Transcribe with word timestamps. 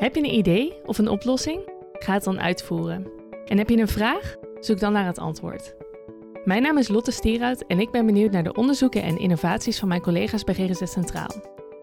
Heb 0.00 0.14
je 0.14 0.20
een 0.20 0.34
idee 0.34 0.72
of 0.86 0.98
een 0.98 1.08
oplossing? 1.08 1.60
Ga 1.92 2.12
het 2.12 2.24
dan 2.24 2.40
uitvoeren. 2.40 3.06
En 3.46 3.58
heb 3.58 3.68
je 3.68 3.76
een 3.76 3.88
vraag? 3.88 4.36
Zoek 4.60 4.80
dan 4.80 4.92
naar 4.92 5.06
het 5.06 5.18
antwoord. 5.18 5.74
Mijn 6.44 6.62
naam 6.62 6.78
is 6.78 6.88
Lotte 6.88 7.10
Stierhout 7.10 7.64
en 7.66 7.80
ik 7.80 7.90
ben 7.90 8.06
benieuwd 8.06 8.30
naar 8.30 8.42
de 8.42 8.54
onderzoeken 8.54 9.02
en 9.02 9.18
innovaties 9.18 9.78
van 9.78 9.88
mijn 9.88 10.00
collega's 10.00 10.44
bij 10.44 10.54
GGZ 10.54 10.82
Centraal. 10.84 11.34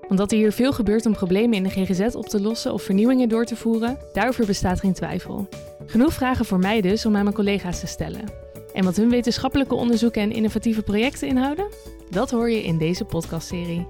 Omdat 0.07 0.31
er 0.31 0.37
hier 0.37 0.51
veel 0.51 0.73
gebeurt 0.73 1.05
om 1.05 1.13
problemen 1.13 1.57
in 1.57 1.63
de 1.63 1.69
GGZ 1.69 2.15
op 2.15 2.25
te 2.25 2.41
lossen 2.41 2.73
of 2.73 2.81
vernieuwingen 2.81 3.29
door 3.29 3.45
te 3.45 3.55
voeren, 3.55 3.97
daarover 4.13 4.45
bestaat 4.45 4.79
geen 4.79 4.93
twijfel. 4.93 5.47
Genoeg 5.85 6.13
vragen 6.13 6.45
voor 6.45 6.59
mij 6.59 6.81
dus 6.81 7.05
om 7.05 7.15
aan 7.15 7.23
mijn 7.23 7.35
collega's 7.35 7.79
te 7.79 7.87
stellen. 7.87 8.31
En 8.73 8.83
wat 8.83 8.95
hun 8.95 9.09
wetenschappelijke 9.09 9.75
onderzoeken 9.75 10.21
en 10.21 10.31
innovatieve 10.31 10.81
projecten 10.81 11.27
inhouden? 11.27 11.67
Dat 12.09 12.31
hoor 12.31 12.49
je 12.49 12.63
in 12.63 12.77
deze 12.77 13.05
podcastserie. 13.05 13.87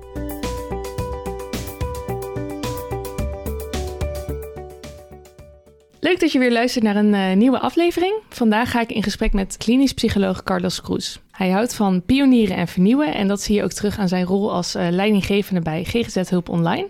Leuk 6.08 6.20
dat 6.20 6.32
je 6.32 6.40
weer 6.40 6.52
luistert 6.52 6.84
naar 6.84 6.96
een 6.96 7.14
uh, 7.14 7.34
nieuwe 7.34 7.60
aflevering. 7.60 8.16
Vandaag 8.30 8.72
ga 8.72 8.82
ik 8.82 8.92
in 8.92 9.04
gesprek 9.04 9.34
met 9.34 9.58
klinisch 9.58 9.94
psycholoog 9.94 10.44
Carlos 10.44 10.82
Cruz. 10.82 11.18
Hij 11.32 11.50
houdt 11.50 11.74
van 11.74 12.02
pionieren 12.06 12.56
en 12.56 12.68
vernieuwen 12.68 13.14
en 13.14 13.28
dat 13.28 13.42
zie 13.42 13.56
je 13.56 13.64
ook 13.64 13.72
terug 13.72 13.98
aan 14.00 14.08
zijn 14.08 14.26
rol 14.26 14.54
als 14.54 14.76
uh, 14.76 14.88
leidinggevende 14.90 15.62
bij 15.62 15.84
GGZ 15.84 16.30
Hulp 16.30 16.50
Online, 16.50 16.88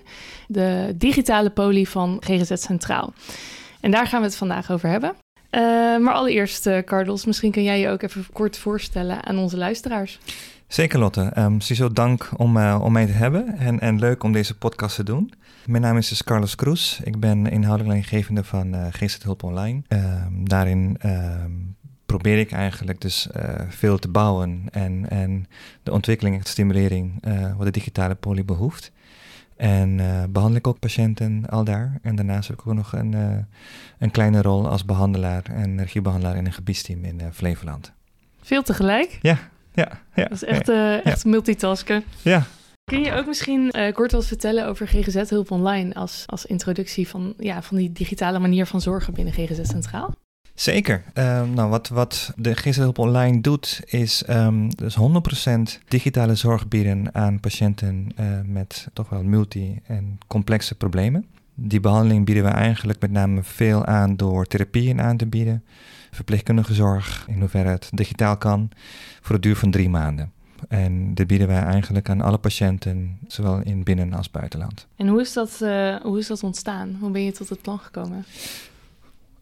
de 0.47 0.93
digitale 0.95 1.49
poli 1.49 1.85
van 1.85 2.17
GGZ 2.19 2.51
Centraal. 2.53 3.13
En 3.81 3.91
daar 3.91 4.07
gaan 4.07 4.19
we 4.19 4.25
het 4.25 4.35
vandaag 4.35 4.71
over 4.71 4.89
hebben. 4.89 5.15
Uh, 5.51 5.61
maar 5.97 6.13
allereerst, 6.13 6.69
Carlos, 6.85 7.25
misschien 7.25 7.51
kun 7.51 7.63
jij 7.63 7.79
je 7.79 7.89
ook 7.89 8.01
even 8.01 8.25
kort 8.33 8.57
voorstellen 8.57 9.25
aan 9.25 9.37
onze 9.37 9.57
luisteraars. 9.57 10.19
Zeker 10.67 10.99
Lotte. 10.99 11.31
Um, 11.37 11.61
sowieso 11.61 11.93
dank 11.93 12.29
om, 12.35 12.57
uh, 12.57 12.79
om 12.81 12.91
mij 12.91 13.05
te 13.05 13.11
hebben 13.11 13.57
en, 13.57 13.79
en 13.79 13.99
leuk 13.99 14.23
om 14.23 14.31
deze 14.31 14.57
podcast 14.57 14.95
te 14.95 15.03
doen. 15.03 15.33
Mijn 15.65 15.81
naam 15.81 15.97
is 15.97 16.09
dus 16.09 16.23
Carlos 16.23 16.55
Cruz. 16.55 16.99
Ik 16.99 17.19
ben 17.19 17.45
inhoudelijk 17.45 17.87
leidinggevende 17.87 18.43
van 18.43 18.75
uh, 18.75 18.87
GZ 18.89 19.17
Hulp 19.23 19.43
Online. 19.43 19.81
Um, 19.87 20.49
daarin 20.49 20.97
um, 21.05 21.75
probeer 22.05 22.39
ik 22.39 22.51
eigenlijk 22.51 23.01
dus 23.01 23.27
uh, 23.37 23.43
veel 23.69 23.99
te 23.99 24.07
bouwen 24.07 24.63
en, 24.71 25.09
en 25.09 25.47
de 25.83 25.91
ontwikkeling 25.91 26.37
en 26.37 26.43
stimulering 26.43 27.27
uh, 27.27 27.55
wat 27.55 27.65
de 27.65 27.71
digitale 27.71 28.15
poli 28.15 28.43
behoeft. 28.43 28.91
En 29.55 29.99
uh, 29.99 30.23
behandel 30.29 30.57
ik 30.57 30.67
ook 30.67 30.79
patiënten 30.79 31.45
al 31.49 31.63
daar. 31.63 31.99
En 32.01 32.15
daarnaast 32.15 32.47
heb 32.47 32.59
ik 32.59 32.67
ook 32.67 32.73
nog 32.73 32.93
een, 32.93 33.11
uh, 33.11 33.37
een 33.97 34.11
kleine 34.11 34.41
rol 34.41 34.69
als 34.69 34.85
behandelaar 34.85 35.43
en 35.43 35.79
regiebehandelaar 35.79 36.35
in 36.35 36.45
een 36.45 36.53
gebiedsteam 36.53 37.03
in 37.03 37.19
uh, 37.21 37.27
Flevoland. 37.31 37.93
Veel 38.41 38.63
tegelijk? 38.63 39.19
Ja, 39.21 39.37
ja, 39.81 40.01
ja. 40.15 40.23
Dat 40.23 40.31
is 40.31 40.43
echt, 40.43 40.69
uh, 40.69 41.05
echt 41.05 41.23
ja. 41.23 41.29
multitasken. 41.29 42.03
Ja. 42.21 42.43
Kun 42.83 42.99
je 42.99 43.13
ook 43.13 43.25
misschien 43.25 43.73
uh, 43.77 43.93
kort 43.93 44.11
wat 44.11 44.25
vertellen 44.25 44.67
over 44.67 44.87
GGZ 44.87 45.29
Hulp 45.29 45.51
Online 45.51 45.93
als, 45.93 46.23
als 46.25 46.45
introductie 46.45 47.07
van, 47.07 47.33
ja, 47.37 47.61
van 47.61 47.77
die 47.77 47.91
digitale 47.91 48.39
manier 48.39 48.65
van 48.65 48.81
zorgen 48.81 49.13
binnen 49.13 49.33
GGZ 49.33 49.69
Centraal? 49.69 50.13
Zeker. 50.53 51.03
Uh, 51.13 51.41
nou, 51.53 51.69
wat, 51.69 51.87
wat 51.87 52.33
de 52.35 52.55
GGZ 52.55 52.77
Hulp 52.77 52.97
Online 52.97 53.41
doet, 53.41 53.81
is 53.85 54.23
um, 54.29 54.69
dus 54.75 54.97
100% 54.97 55.83
digitale 55.87 56.35
zorg 56.35 56.67
bieden 56.67 57.15
aan 57.15 57.39
patiënten 57.39 58.09
uh, 58.19 58.25
met 58.45 58.87
toch 58.93 59.09
wel 59.09 59.23
multi- 59.23 59.79
en 59.87 60.17
complexe 60.27 60.75
problemen. 60.75 61.25
Die 61.53 61.79
behandeling 61.79 62.25
bieden 62.25 62.43
we 62.43 62.49
eigenlijk 62.49 63.01
met 63.01 63.11
name 63.11 63.43
veel 63.43 63.85
aan 63.85 64.15
door 64.15 64.45
therapieën 64.45 65.01
aan 65.01 65.17
te 65.17 65.25
bieden 65.25 65.63
verpleegkundige 66.17 66.73
zorg, 66.73 67.25
in 67.27 67.39
hoeverre 67.39 67.69
het 67.69 67.89
digitaal 67.93 68.37
kan, 68.37 68.69
voor 69.21 69.35
de 69.35 69.41
duur 69.41 69.55
van 69.55 69.71
drie 69.71 69.89
maanden. 69.89 70.31
En 70.67 71.13
dit 71.13 71.27
bieden 71.27 71.47
wij 71.47 71.61
eigenlijk 71.61 72.09
aan 72.09 72.21
alle 72.21 72.37
patiënten, 72.37 73.17
zowel 73.27 73.59
in 73.59 73.83
binnen- 73.83 74.13
als 74.13 74.31
buitenland. 74.31 74.87
En 74.95 75.07
hoe 75.07 75.21
is 75.21 75.33
dat, 75.33 75.59
uh, 75.61 75.95
hoe 75.95 76.19
is 76.19 76.27
dat 76.27 76.43
ontstaan? 76.43 76.97
Hoe 76.99 77.11
ben 77.11 77.23
je 77.23 77.31
tot 77.31 77.49
het 77.49 77.61
plan 77.61 77.79
gekomen? 77.79 78.25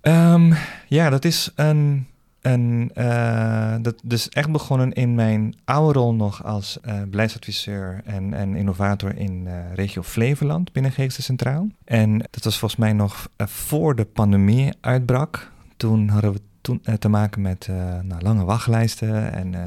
Um, 0.01 0.53
ja, 0.87 1.09
dat 1.09 1.25
is 1.25 1.51
een. 1.55 2.07
een 2.41 2.91
uh, 2.95 3.75
dat 3.81 3.95
is 4.07 4.29
echt 4.29 4.51
begonnen 4.51 4.93
in 4.93 5.15
mijn 5.15 5.55
oude 5.65 5.99
rol 5.99 6.13
nog 6.13 6.43
als 6.43 6.77
uh, 6.85 7.01
beleidsadviseur 7.07 8.01
en, 8.05 8.33
en 8.33 8.55
innovator 8.55 9.17
in 9.17 9.47
regio 9.73 10.01
Flevoland 10.01 10.71
binnen 10.71 10.91
Geesten 10.91 11.23
Centraal. 11.23 11.67
En 11.85 12.17
dat 12.17 12.43
was 12.43 12.57
volgens 12.57 12.79
mij 12.79 12.93
nog 12.93 13.29
voor 13.37 13.95
de 13.95 14.05
pandemie 14.05 14.73
uitbrak. 14.81 15.51
Toen 15.77 16.07
hadden 16.07 16.33
we 16.33 16.39
toen, 16.65 16.81
uh, 16.83 16.95
te 16.95 17.09
maken 17.09 17.41
met 17.41 17.67
uh, 17.69 17.75
nou, 18.01 18.21
lange 18.21 18.43
wachtlijsten. 18.43 19.33
En 19.33 19.47
uh, 19.53 19.59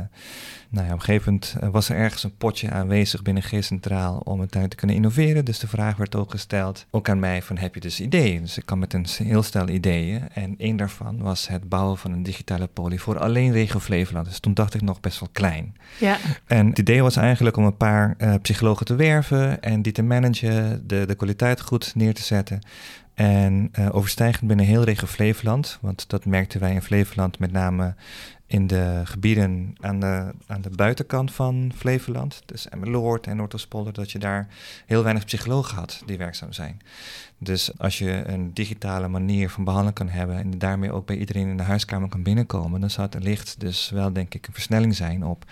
nou 0.69 0.87
ja, 0.87 0.93
op 0.93 0.99
een 0.99 1.05
gegeven 1.05 1.33
moment 1.33 1.73
was 1.73 1.89
er 1.89 1.97
ergens 1.97 2.25
een 2.25 2.37
potje 2.37 2.71
aanwezig 2.71 3.23
binnen 3.23 3.43
G-Centraal 3.43 4.21
om 4.25 4.41
het 4.41 4.51
te 4.51 4.77
kunnen 4.77 4.97
innoveren. 4.97 5.45
Dus 5.45 5.59
de 5.59 5.69
vraag 5.69 5.97
werd 5.97 6.17
ook 6.17 6.31
gesteld, 6.31 6.87
ook 6.91 7.09
aan 7.09 7.19
mij, 7.19 7.43
van 7.43 7.59
heb 7.59 7.75
je 7.75 7.81
dus 7.81 8.01
ideeën? 8.01 8.41
Dus 8.43 8.59
ik 8.59 8.67
kwam 8.67 8.79
met 8.79 8.93
een 8.93 9.07
heel 9.23 9.43
stel 9.43 9.69
ideeën. 9.69 10.29
En 10.33 10.55
één 10.59 10.77
daarvan 10.77 11.19
was 11.19 11.49
het 11.49 11.69
bouwen 11.69 11.99
van 11.99 12.13
een 12.13 12.23
digitale 12.23 12.67
poli 12.67 12.99
voor 12.99 13.19
alleen 13.19 13.53
regio 13.53 13.79
Flevoland. 13.79 14.27
Dus 14.27 14.41
toen 14.41 14.55
dacht 14.55 14.75
ik 14.75 14.83
nog 14.83 15.01
best 15.01 15.21
wel 15.21 15.29
klein. 15.33 15.77
Ja. 15.99 16.17
En 16.47 16.67
het 16.67 16.79
idee 16.79 17.03
was 17.03 17.17
eigenlijk 17.17 17.57
om 17.57 17.65
een 17.65 17.77
paar 17.77 18.17
psychologen 18.43 18.87
te 18.87 18.95
werven 18.95 19.63
en 19.63 19.83
die 19.83 19.93
te 19.93 20.03
managen, 20.03 20.87
de, 20.87 21.05
de 21.07 21.15
kwaliteit 21.15 21.61
goed 21.61 21.95
neer 21.95 22.15
te 22.15 22.23
zetten. 22.23 22.61
En 23.19 23.71
uh, 23.79 23.95
overstijgend 23.95 24.47
binnen 24.47 24.67
heel 24.67 24.85
regio 24.85 25.07
Flevoland, 25.07 25.79
want 25.81 26.09
dat 26.09 26.25
merkten 26.25 26.61
wij 26.61 26.73
in 26.73 26.83
Flevoland 26.83 27.39
met 27.39 27.53
name 27.53 27.95
in 28.49 28.67
de 28.67 29.01
gebieden 29.05 29.75
aan 29.81 30.01
de, 30.01 30.31
aan 30.47 30.61
de 30.61 30.71
buitenkant 30.71 31.33
van 31.33 31.73
Flevoland, 31.77 32.43
dus 32.47 32.69
Emmeloord 32.69 33.27
en 33.27 33.37
Noordoostpolder, 33.37 33.93
dat 33.93 34.11
je 34.11 34.19
daar 34.19 34.49
heel 34.87 35.03
weinig 35.03 35.25
psychologen 35.25 35.77
had 35.77 36.03
die 36.07 36.19
werkzaam 36.19 36.53
zijn. 36.53 36.81
Dus 37.39 37.79
als 37.79 37.99
je 37.99 38.23
een 38.27 38.55
digitale 38.55 39.09
manier 39.09 39.51
van 39.51 39.65
behandelen 39.65 39.95
kan 39.95 40.09
hebben 40.09 40.37
en 40.37 40.59
daarmee 40.59 40.93
ook 40.93 41.07
bij 41.07 41.17
iedereen 41.17 41.49
in 41.49 41.57
de 41.57 41.63
huiskamer 41.63 42.09
kan 42.09 42.23
binnenkomen, 42.23 42.81
dan 42.81 42.91
zou 42.91 43.07
het 43.07 43.23
wellicht 43.23 43.61
dus 43.61 43.91
wel 43.91 44.13
denk 44.13 44.35
ik 44.35 44.47
een 44.47 44.53
versnelling 44.53 44.97
zijn 44.97 45.25
op 45.25 45.45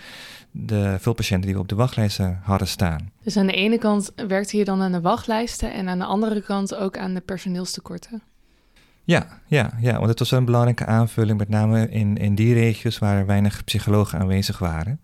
de 0.51 0.97
veel 0.99 1.13
patiënten 1.13 1.45
die 1.45 1.55
we 1.55 1.61
op 1.61 1.69
de 1.69 1.75
wachtlijsten 1.75 2.39
hadden 2.43 2.67
staan. 2.67 3.11
Dus 3.23 3.37
aan 3.37 3.47
de 3.47 3.53
ene 3.53 3.77
kant 3.77 4.11
werkte 4.27 4.57
je 4.57 4.63
dan 4.63 4.81
aan 4.81 4.91
de 4.91 5.01
wachtlijsten 5.01 5.73
en 5.73 5.89
aan 5.89 5.99
de 5.99 6.05
andere 6.05 6.41
kant 6.41 6.75
ook 6.75 6.97
aan 6.97 7.13
de 7.13 7.21
personeelstekorten? 7.21 8.21
Ja, 9.07 9.27
ja, 9.45 9.71
ja, 9.79 9.93
want 9.97 10.07
het 10.09 10.19
was 10.19 10.31
een 10.31 10.45
belangrijke 10.45 10.85
aanvulling, 10.85 11.37
met 11.37 11.49
name 11.49 11.89
in, 11.89 12.17
in 12.17 12.35
die 12.35 12.53
regio's 12.53 12.97
waar 12.97 13.25
weinig 13.25 13.63
psychologen 13.63 14.19
aanwezig 14.19 14.59
waren. 14.59 14.99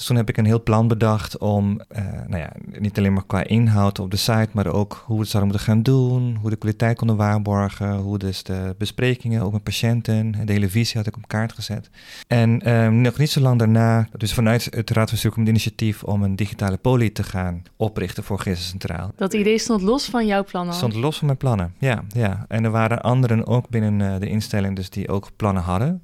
Dus 0.00 0.08
toen 0.08 0.18
heb 0.18 0.28
ik 0.28 0.36
een 0.36 0.44
heel 0.44 0.62
plan 0.62 0.88
bedacht 0.88 1.38
om, 1.38 1.80
uh, 1.96 2.02
nou 2.26 2.42
ja, 2.42 2.52
niet 2.78 2.98
alleen 2.98 3.12
maar 3.12 3.26
qua 3.26 3.44
inhoud 3.44 3.98
op 3.98 4.10
de 4.10 4.16
site, 4.16 4.48
maar 4.52 4.66
ook 4.66 5.02
hoe 5.06 5.16
we 5.16 5.22
het 5.22 5.30
zouden 5.30 5.52
moeten 5.52 5.72
gaan 5.72 5.82
doen, 5.82 6.36
hoe 6.40 6.50
de 6.50 6.56
kwaliteit 6.56 6.96
konden 6.96 7.16
waarborgen, 7.16 7.96
hoe 7.96 8.18
dus 8.18 8.42
de 8.42 8.74
besprekingen 8.78 9.42
ook 9.42 9.52
met 9.52 9.62
patiënten, 9.62 10.32
de 10.44 10.52
hele 10.52 10.68
visie 10.68 10.96
had 10.96 11.06
ik 11.06 11.16
op 11.16 11.28
kaart 11.28 11.52
gezet. 11.52 11.90
En 12.26 12.72
um, 12.74 13.00
nog 13.00 13.18
niet 13.18 13.30
zo 13.30 13.40
lang 13.40 13.58
daarna, 13.58 14.08
dus 14.16 14.34
vanuit 14.34 14.68
het 14.70 14.90
Raad 14.90 15.10
van 15.10 15.32
het 15.40 15.48
initiatief 15.48 16.02
om 16.02 16.22
een 16.22 16.36
digitale 16.36 16.76
poli 16.76 17.12
te 17.12 17.22
gaan 17.22 17.62
oprichten 17.76 18.24
voor 18.24 18.38
Gisteren 18.38 18.70
Centraal. 18.80 19.12
Dat 19.16 19.34
idee 19.34 19.58
stond 19.58 19.82
los 19.82 20.04
van 20.04 20.26
jouw 20.26 20.44
plannen? 20.44 20.74
Stond 20.74 20.94
los 20.94 21.18
van 21.18 21.26
mijn 21.26 21.38
plannen, 21.38 21.74
ja. 21.78 22.02
ja. 22.08 22.44
En 22.48 22.64
er 22.64 22.70
waren 22.70 23.02
anderen 23.02 23.46
ook 23.46 23.68
binnen 23.68 24.00
uh, 24.00 24.20
de 24.20 24.28
instelling 24.28 24.76
dus 24.76 24.90
die 24.90 25.08
ook 25.08 25.30
plannen 25.36 25.62
hadden. 25.62 26.02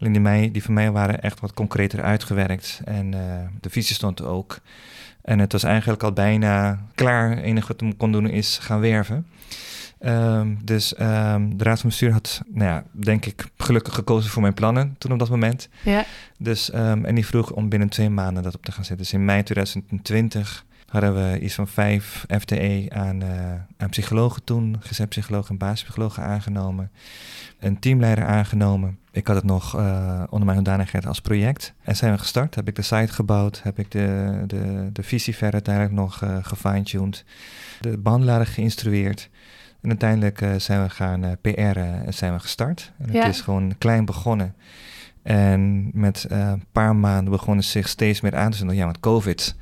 Alleen 0.00 0.12
die, 0.12 0.20
mij, 0.20 0.50
die 0.52 0.62
van 0.62 0.74
mij 0.74 0.90
waren 0.90 1.22
echt 1.22 1.40
wat 1.40 1.54
concreter 1.54 2.02
uitgewerkt. 2.02 2.80
En 2.84 3.12
uh, 3.12 3.20
de 3.60 3.70
visie 3.70 3.94
stond 3.94 4.22
ook. 4.22 4.58
En 5.22 5.38
het 5.38 5.52
was 5.52 5.62
eigenlijk 5.62 6.02
al 6.02 6.12
bijna 6.12 6.84
klaar. 6.94 7.30
Het 7.30 7.40
enige 7.40 7.66
wat 7.66 7.80
we 7.80 7.94
kon 7.94 8.12
doen 8.12 8.28
is 8.28 8.58
gaan 8.58 8.80
werven. 8.80 9.26
Um, 10.00 10.58
dus 10.64 11.00
um, 11.00 11.56
de 11.56 11.64
Raad 11.64 11.80
van 11.80 11.88
Bestuur 11.88 12.12
had, 12.12 12.42
nou 12.46 12.70
ja, 12.70 12.84
denk 12.90 13.26
ik, 13.26 13.44
gelukkig 13.56 13.94
gekozen 13.94 14.30
voor 14.30 14.42
mijn 14.42 14.54
plannen 14.54 14.94
toen 14.98 15.12
op 15.12 15.18
dat 15.18 15.30
moment. 15.30 15.68
Ja. 15.82 16.04
Dus, 16.38 16.74
um, 16.74 17.04
en 17.04 17.14
die 17.14 17.26
vroeg 17.26 17.50
om 17.50 17.68
binnen 17.68 17.88
twee 17.88 18.10
maanden 18.10 18.42
dat 18.42 18.54
op 18.54 18.64
te 18.64 18.72
gaan 18.72 18.84
zetten. 18.84 19.04
Dus 19.04 19.12
in 19.12 19.24
mei 19.24 19.42
2020 19.42 20.64
hadden 20.86 21.14
we 21.14 21.40
iets 21.40 21.54
van 21.54 21.68
vijf 21.68 22.24
FTE 22.40 22.86
aan, 22.88 23.22
uh, 23.22 23.52
aan 23.76 23.88
psychologen 23.88 24.44
toen, 24.44 24.76
gezetpsychologen 24.80 25.50
en 25.50 25.58
basispsychologen 25.58 26.22
aangenomen. 26.22 26.90
Een 27.58 27.78
teamleider 27.78 28.24
aangenomen. 28.24 28.98
Ik 29.10 29.26
had 29.26 29.36
het 29.36 29.44
nog 29.44 29.76
uh, 29.76 30.22
onder 30.28 30.44
mijn 30.44 30.56
hoedanigheid 30.56 31.06
als 31.06 31.20
project. 31.20 31.74
En 31.82 31.96
zijn 31.96 32.12
we 32.12 32.18
gestart. 32.18 32.54
Heb 32.54 32.68
ik 32.68 32.74
de 32.74 32.82
site 32.82 33.12
gebouwd. 33.12 33.60
Heb 33.62 33.78
ik 33.78 33.90
de, 33.90 34.38
de, 34.46 34.88
de 34.92 35.02
visie 35.02 35.34
verder 35.34 35.52
uiteindelijk 35.52 35.94
nog 35.94 36.22
uh, 36.22 36.36
gefine-tuned. 36.42 37.24
De 37.80 37.98
behandelaren 37.98 38.46
geïnstrueerd. 38.46 39.30
En 39.82 39.88
uiteindelijk 39.88 40.40
uh, 40.40 40.54
zijn 40.56 40.82
we 40.82 40.90
gaan 40.90 41.24
uh, 41.24 41.30
PR'en 41.40 42.06
en 42.06 42.14
zijn 42.14 42.32
we 42.32 42.38
gestart. 42.38 42.92
En 42.98 43.12
Ja. 43.12 43.24
het 43.24 43.34
is 43.34 43.40
gewoon 43.40 43.74
klein 43.78 44.04
begonnen. 44.04 44.54
En 45.22 45.90
met 45.92 46.26
een 46.28 46.64
paar 46.72 46.96
maanden 46.96 47.32
begonnen 47.32 47.64
ze 47.64 47.70
zich 47.70 47.88
steeds 47.88 48.20
meer 48.20 48.36
aan 48.36 48.50
te 48.50 48.56
zetten. 48.56 48.76
Ja, 48.76 48.84
want 48.84 49.00
COVID 49.00 49.56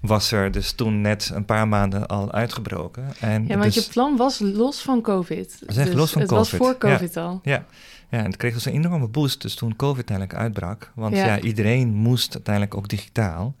was 0.00 0.32
er 0.32 0.50
dus 0.50 0.72
toen 0.72 1.00
net 1.00 1.30
een 1.34 1.44
paar 1.44 1.68
maanden 1.68 2.06
al 2.06 2.32
uitgebroken. 2.32 3.04
En 3.20 3.46
Ja, 3.46 3.56
want 3.56 3.74
dus, 3.74 3.84
je 3.84 3.90
plan 3.90 4.16
was 4.16 4.38
los 4.38 4.80
van 4.80 5.02
COVID. 5.02 5.62
Dus 5.66 5.92
los 5.92 6.10
van 6.10 6.20
het 6.20 6.30
COVID. 6.30 6.50
was 6.50 6.50
voor 6.50 6.78
COVID 6.78 7.16
al. 7.16 7.40
Ja, 7.42 7.64
ja, 8.10 8.18
en 8.18 8.24
het 8.24 8.36
kreeg 8.36 8.54
dus 8.54 8.64
een 8.64 8.72
enorme 8.72 9.08
boost 9.08 9.42
dus 9.42 9.54
toen 9.54 9.76
COVID 9.76 10.10
uiteindelijk 10.10 10.38
uitbrak. 10.38 10.92
Want 10.94 11.16
Ja. 11.16 11.26
ja. 11.26 11.40
iedereen 11.40 11.88
moest 11.88 12.34
uiteindelijk 12.34 12.76
ook 12.76 12.88
digitaal. 12.88 13.54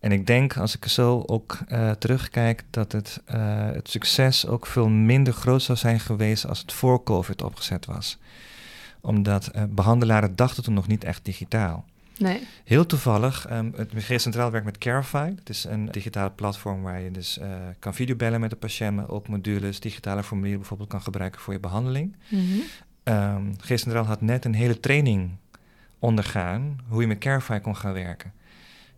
En 0.00 0.12
ik 0.12 0.26
denk, 0.26 0.56
als 0.56 0.76
ik 0.76 0.84
zo 0.84 1.22
ook 1.26 1.58
uh, 1.68 1.90
terugkijk, 1.90 2.64
dat 2.70 2.92
het, 2.92 3.20
uh, 3.34 3.70
het 3.72 3.88
succes 3.88 4.46
ook 4.46 4.66
veel 4.66 4.88
minder 4.88 5.32
groot 5.32 5.62
zou 5.62 5.78
zijn 5.78 6.00
geweest 6.00 6.46
als 6.46 6.58
het 6.58 6.72
voor 6.72 7.02
COVID 7.02 7.42
opgezet 7.42 7.86
was. 7.86 8.18
Omdat 9.00 9.50
uh, 9.56 9.62
behandelaren 9.68 10.36
dachten 10.36 10.62
toen 10.62 10.74
nog 10.74 10.86
niet 10.86 11.04
echt 11.04 11.24
digitaal. 11.24 11.84
Nee. 12.18 12.46
Heel 12.64 12.86
toevallig, 12.86 13.50
um, 13.50 13.72
het 13.76 13.92
MG 13.92 14.20
Centraal 14.20 14.50
werkt 14.50 14.66
met 14.66 14.78
Carify. 14.78 15.34
Dat 15.34 15.48
is 15.48 15.64
een 15.64 15.86
digitale 15.86 16.30
platform 16.30 16.82
waar 16.82 17.00
je 17.00 17.10
dus 17.10 17.40
kan 17.78 17.94
videobellen 17.94 18.40
met 18.40 18.50
de 18.50 18.56
patiënt, 18.56 18.96
maar 18.96 19.08
ook 19.08 19.28
modules, 19.28 19.80
digitale 19.80 20.22
formulieren 20.22 20.60
bijvoorbeeld 20.60 20.90
kan 20.90 21.02
gebruiken 21.02 21.40
voor 21.40 21.52
je 21.52 21.60
behandeling. 21.60 22.16
Mm 22.28 22.46
-hmm. 23.04 23.54
um, 23.84 24.04
had 24.04 24.20
net 24.20 24.44
een 24.44 24.54
hele 24.54 24.80
training 24.80 25.30
ondergaan 25.98 26.78
hoe 26.88 27.00
je 27.00 27.06
met 27.06 27.18
Carify 27.18 27.58
kon 27.58 27.76
gaan 27.76 27.92
werken. 27.92 28.32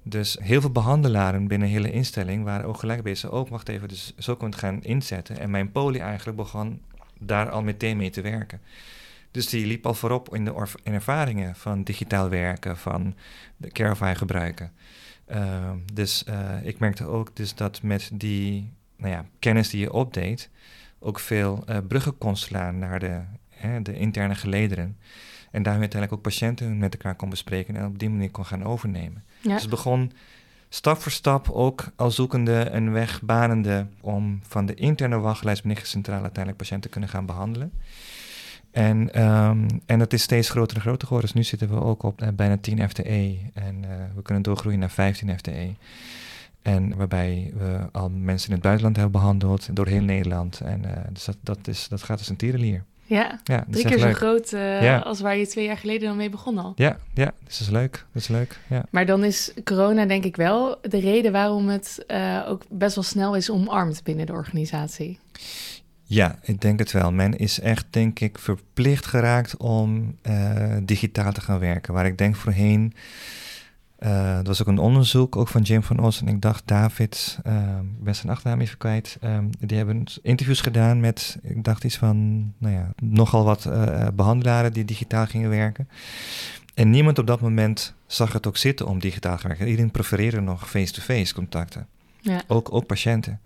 Dus 0.02 0.36
heel 0.40 0.60
veel 0.60 0.70
behandelaren 0.70 1.46
binnen 1.46 1.68
een 1.68 1.74
hele 1.74 1.90
instelling 1.90 2.44
waren 2.44 2.66
ook 2.66 2.78
gelijk 2.78 3.02
bezig. 3.02 3.30
Ook, 3.30 3.48
wacht 3.48 3.68
even, 3.68 3.88
dus 3.88 4.12
zo 4.18 4.36
kon 4.36 4.48
het 4.48 4.58
gaan 4.58 4.82
inzetten. 4.82 5.38
En 5.38 5.50
mijn 5.50 5.72
poli 5.72 5.98
eigenlijk 5.98 6.36
begon 6.36 6.80
daar 7.18 7.50
al 7.50 7.62
meteen 7.62 7.96
mee 7.96 8.10
te 8.10 8.20
werken. 8.20 8.60
Dus 9.30 9.48
die 9.48 9.66
liep 9.66 9.86
al 9.86 9.94
voorop 9.94 10.34
in 10.34 10.44
de 10.44 10.66
in 10.82 10.92
ervaringen 10.92 11.56
van 11.56 11.82
digitaal 11.82 12.28
werken, 12.28 12.76
van 12.76 13.14
de 13.56 13.68
Carify 13.68 14.14
gebruiken. 14.16 14.72
Uh, 15.30 15.70
dus 15.92 16.24
uh, 16.28 16.66
ik 16.66 16.78
merkte 16.78 17.04
ook 17.06 17.36
dus 17.36 17.54
dat 17.54 17.82
met 17.82 18.10
die 18.12 18.72
nou 18.96 19.12
ja, 19.12 19.24
kennis 19.38 19.70
die 19.70 19.80
je 19.80 19.92
opdeed, 19.92 20.50
ook 20.98 21.18
veel 21.18 21.64
uh, 21.68 21.76
bruggen 21.88 22.18
kon 22.18 22.36
slaan 22.36 22.78
naar 22.78 22.98
de, 22.98 23.20
hè, 23.48 23.82
de 23.82 23.94
interne 23.94 24.34
gelederen. 24.34 24.98
En 25.50 25.62
daarmee 25.62 25.80
uiteindelijk 25.80 26.12
ook 26.12 26.32
patiënten 26.32 26.78
met 26.78 26.92
elkaar 26.92 27.14
kon 27.14 27.28
bespreken 27.28 27.76
en 27.76 27.86
op 27.86 27.98
die 27.98 28.10
manier 28.10 28.30
kon 28.30 28.44
gaan 28.44 28.64
overnemen. 28.64 29.24
Ja. 29.40 29.52
Dus 29.52 29.60
het 29.60 29.70
begon 29.70 30.12
stap 30.68 31.00
voor 31.00 31.12
stap 31.12 31.50
ook 31.50 31.84
al 31.96 32.10
zoekende 32.10 32.70
een 32.70 32.92
weg 32.92 33.22
banende 33.22 33.86
om 34.00 34.40
van 34.42 34.66
de 34.66 34.74
interne 34.74 35.18
wachtlijst 35.18 35.62
binnen 35.62 35.86
centraal 35.86 36.20
uiteindelijk 36.20 36.56
patiënten 36.56 36.82
te 36.82 36.88
kunnen 36.88 37.10
gaan 37.10 37.26
behandelen. 37.26 37.72
En, 38.70 39.22
um, 39.22 39.66
en 39.86 39.98
dat 39.98 40.12
is 40.12 40.22
steeds 40.22 40.50
groter 40.50 40.76
en 40.76 40.82
groter 40.82 41.06
geworden. 41.06 41.26
Dus 41.32 41.36
nu 41.36 41.44
zitten 41.44 41.68
we 41.68 41.84
ook 41.84 42.02
op 42.02 42.22
uh, 42.22 42.28
bijna 42.34 42.56
10 42.56 42.88
FTE 42.88 43.38
en 43.54 43.82
uh, 43.82 43.88
we 44.14 44.22
kunnen 44.22 44.42
doorgroeien 44.42 44.78
naar 44.78 44.90
15 44.90 45.38
FTE. 45.38 45.74
En 46.62 46.96
waarbij 46.96 47.52
we 47.56 47.78
al 47.92 48.10
mensen 48.10 48.48
in 48.48 48.54
het 48.54 48.62
buitenland 48.62 48.96
hebben 48.96 49.20
behandeld, 49.20 49.76
door 49.76 49.86
heel 49.86 50.02
Nederland. 50.02 50.60
En 50.60 50.82
uh, 50.84 50.90
dus 51.12 51.24
dat, 51.24 51.36
dat, 51.40 51.68
is, 51.68 51.88
dat 51.88 52.02
gaat 52.02 52.18
als 52.18 52.28
een 52.28 52.36
tierenlier. 52.36 52.84
Ja, 53.10 53.40
Ja, 53.44 53.64
drie 53.68 53.84
keer 53.84 53.98
zo 53.98 54.04
leuk. 54.04 54.16
groot 54.16 54.52
eh, 54.52 54.82
Ja. 54.82 54.98
als 54.98 55.20
waar 55.20 55.36
je 55.36 55.46
twee 55.46 55.64
jaar 55.64 55.76
geleden 55.76 56.08
dan 56.08 56.16
mee 56.16 56.30
begon 56.30 56.58
al. 56.58 56.72
Ja, 56.76 56.96
ja, 57.14 57.32
dus 57.44 57.58
dat 57.58 57.66
is 57.66 57.72
leuk. 57.72 58.06
Dat 58.12 58.22
is 58.22 58.28
leuk. 58.28 58.58
Ja. 58.68 58.84
Maar 58.90 59.06
dan 59.06 59.24
is 59.24 59.52
corona 59.64 60.04
denk 60.06 60.24
ik 60.24 60.36
wel 60.36 60.78
de 60.82 61.00
reden 61.00 61.32
waarom 61.32 61.68
het 61.68 62.04
eh, 62.06 62.44
ook 62.48 62.62
best 62.68 62.94
wel 62.94 63.04
snel 63.04 63.34
is 63.36 63.50
omarmd 63.50 64.04
binnen 64.04 64.26
de 64.26 64.32
organisatie. 64.32 65.18
Ja, 66.10 66.38
ik 66.42 66.60
denk 66.60 66.78
het 66.78 66.92
wel. 66.92 67.12
Men 67.12 67.38
is 67.38 67.60
echt, 67.60 67.86
denk 67.90 68.20
ik, 68.20 68.38
verplicht 68.38 69.06
geraakt 69.06 69.56
om 69.56 70.16
eh, 70.22 70.76
digitaal 70.82 71.32
te 71.32 71.40
gaan 71.40 71.58
werken. 71.58 71.94
Waar 71.94 72.06
ik 72.06 72.18
denk 72.18 72.36
voorheen, 72.36 72.94
eh 73.98 74.38
er 74.38 74.44
was 74.44 74.60
ook 74.60 74.66
een 74.66 74.78
onderzoek, 74.78 75.36
ook 75.36 75.48
van 75.48 75.62
Jim 75.62 75.82
van 75.82 75.98
Os 75.98 76.20
en 76.20 76.28
ik 76.28 76.40
dacht 76.40 76.62
David, 76.66 77.38
eh, 77.42 77.78
ik 77.98 78.04
ben 78.04 78.14
zijn 78.14 78.32
achternaam 78.32 78.60
even 78.60 78.78
kwijt, 78.78 79.16
eh, 79.20 79.38
die 79.58 79.76
hebben 79.76 80.04
interviews 80.22 80.60
gedaan 80.60 81.00
met, 81.00 81.38
ik 81.42 81.64
dacht 81.64 81.84
iets 81.84 81.96
van, 81.96 82.16
nou 82.58 82.74
ja, 82.74 82.92
nogal 83.02 83.44
wat 83.44 83.66
eh, 83.66 84.06
behandelaren 84.14 84.72
die 84.72 84.84
digitaal 84.84 85.26
gingen 85.26 85.50
werken. 85.50 85.88
En 86.74 86.90
niemand 86.90 87.18
op 87.18 87.26
dat 87.26 87.40
moment 87.40 87.94
zag 88.06 88.32
het 88.32 88.46
ook 88.46 88.56
zitten 88.56 88.86
om 88.86 88.98
digitaal 88.98 89.36
te 89.36 89.48
werken. 89.48 89.66
Iedereen 89.66 89.90
prefereerde 89.90 90.40
nog 90.40 90.70
face-to-face 90.70 91.34
contacten. 91.34 91.86
Ja. 92.20 92.42
Ook, 92.46 92.72
ook 92.72 92.86
patiënten. 92.86 93.40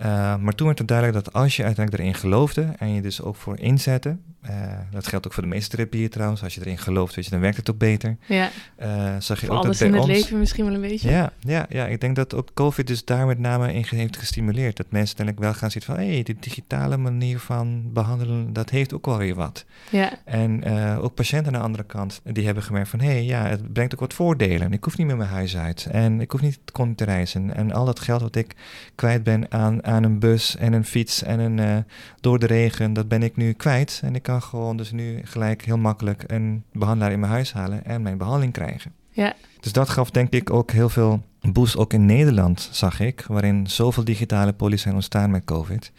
Uh, 0.00 0.36
maar 0.36 0.54
toen 0.54 0.66
werd 0.66 0.78
het 0.78 0.88
duidelijk 0.88 1.24
dat 1.24 1.34
als 1.34 1.56
je 1.56 1.64
uiteindelijk 1.64 2.04
erin 2.04 2.14
geloofde 2.20 2.72
en 2.78 2.94
je 2.94 3.02
dus 3.02 3.22
ook 3.22 3.36
voor 3.36 3.58
inzette, 3.58 4.16
uh, 4.50 4.50
dat 4.90 5.06
geldt 5.06 5.26
ook 5.26 5.32
voor 5.32 5.42
de 5.42 5.48
meeste 5.48 5.76
therapieën 5.76 6.08
trouwens, 6.08 6.42
als 6.42 6.54
je 6.54 6.60
erin 6.60 6.78
gelooft, 6.78 7.14
weet 7.14 7.24
je, 7.24 7.30
dan 7.30 7.40
werkt 7.40 7.56
het 7.56 7.70
ook 7.70 7.78
beter. 7.78 8.16
Ja, 8.26 8.50
Uh, 8.82 9.14
zag 9.18 9.40
je 9.40 9.46
voor 9.46 9.56
ook 9.56 9.64
alles 9.64 9.78
dat 9.78 9.88
in 9.88 9.94
het 9.94 10.02
ons... 10.02 10.12
leven 10.12 10.38
misschien 10.38 10.64
wel 10.64 10.74
een 10.74 10.80
beetje. 10.80 11.10
Ja, 11.10 11.32
ja, 11.38 11.66
ja, 11.68 11.86
ik 11.86 12.00
denk 12.00 12.16
dat 12.16 12.34
ook 12.34 12.48
COVID 12.54 12.86
dus 12.86 13.04
daar 13.04 13.26
met 13.26 13.38
name 13.38 13.72
in 13.72 13.84
heeft 13.88 14.16
gestimuleerd. 14.16 14.76
Dat 14.76 14.86
mensen 14.90 15.16
uiteindelijk 15.16 15.38
wel 15.38 15.54
gaan 15.54 15.70
zitten 15.70 15.94
van, 15.94 16.04
hé, 16.04 16.12
hey, 16.12 16.22
die 16.22 16.36
digitale 16.40 16.96
manier 16.96 17.38
van 17.38 17.92
behandelen, 17.92 18.52
dat 18.52 18.70
heeft 18.70 18.94
ook 18.94 19.06
wel 19.06 19.18
weer 19.18 19.34
wat. 19.34 19.64
Ja, 19.90 20.12
En 20.24 20.64
ook 20.98 21.14
patiënten 21.14 21.46
aan 21.46 21.58
de 21.58 21.64
andere 21.64 21.84
kant, 21.84 22.20
die 22.24 22.44
hebben 22.44 22.62
gemerkt 22.62 22.88
van... 22.88 23.00
hé, 23.00 23.10
hey, 23.10 23.24
ja, 23.24 23.46
het 23.46 23.72
brengt 23.72 23.94
ook 23.94 24.00
wat 24.00 24.14
voordelen. 24.14 24.72
Ik 24.72 24.84
hoef 24.84 24.98
niet 24.98 25.06
meer 25.06 25.16
mijn 25.16 25.30
huis 25.30 25.56
uit 25.56 25.86
en 25.90 26.20
ik 26.20 26.30
hoef 26.30 26.40
niet 26.40 26.58
te 26.96 27.04
reizen. 27.04 27.54
En 27.54 27.72
al 27.72 27.84
dat 27.84 28.00
geld 28.00 28.20
wat 28.20 28.36
ik 28.36 28.54
kwijt 28.94 29.22
ben 29.22 29.52
aan, 29.52 29.84
aan 29.86 30.02
een 30.02 30.18
bus 30.18 30.56
en 30.56 30.72
een 30.72 30.84
fiets 30.84 31.22
en 31.22 31.38
een, 31.38 31.58
uh, 31.58 31.76
door 32.20 32.38
de 32.38 32.46
regen... 32.46 32.92
dat 32.92 33.08
ben 33.08 33.22
ik 33.22 33.36
nu 33.36 33.52
kwijt. 33.52 34.00
En 34.04 34.14
ik 34.14 34.22
kan 34.22 34.42
gewoon 34.42 34.76
dus 34.76 34.92
nu 34.92 35.20
gelijk 35.24 35.64
heel 35.64 35.78
makkelijk 35.78 36.24
een 36.26 36.64
behandelaar 36.72 37.12
in 37.12 37.20
mijn 37.20 37.32
huis 37.32 37.52
halen... 37.52 37.84
en 37.84 38.02
mijn 38.02 38.18
behandeling 38.18 38.52
krijgen. 38.52 38.92
ja, 39.10 39.34
Dus 39.60 39.72
dat 39.72 39.88
gaf 39.88 40.10
denk 40.10 40.32
ik 40.32 40.50
ook 40.50 40.70
heel 40.70 40.88
veel 40.88 41.22
boost, 41.52 41.76
ook 41.76 41.92
in 41.92 42.06
Nederland 42.06 42.68
zag 42.72 43.00
ik... 43.00 43.24
waarin 43.28 43.66
zoveel 43.66 44.04
digitale 44.04 44.52
polies 44.52 44.82
zijn 44.82 44.94
ontstaan 44.94 45.30
met 45.30 45.44
COVID 45.44 45.92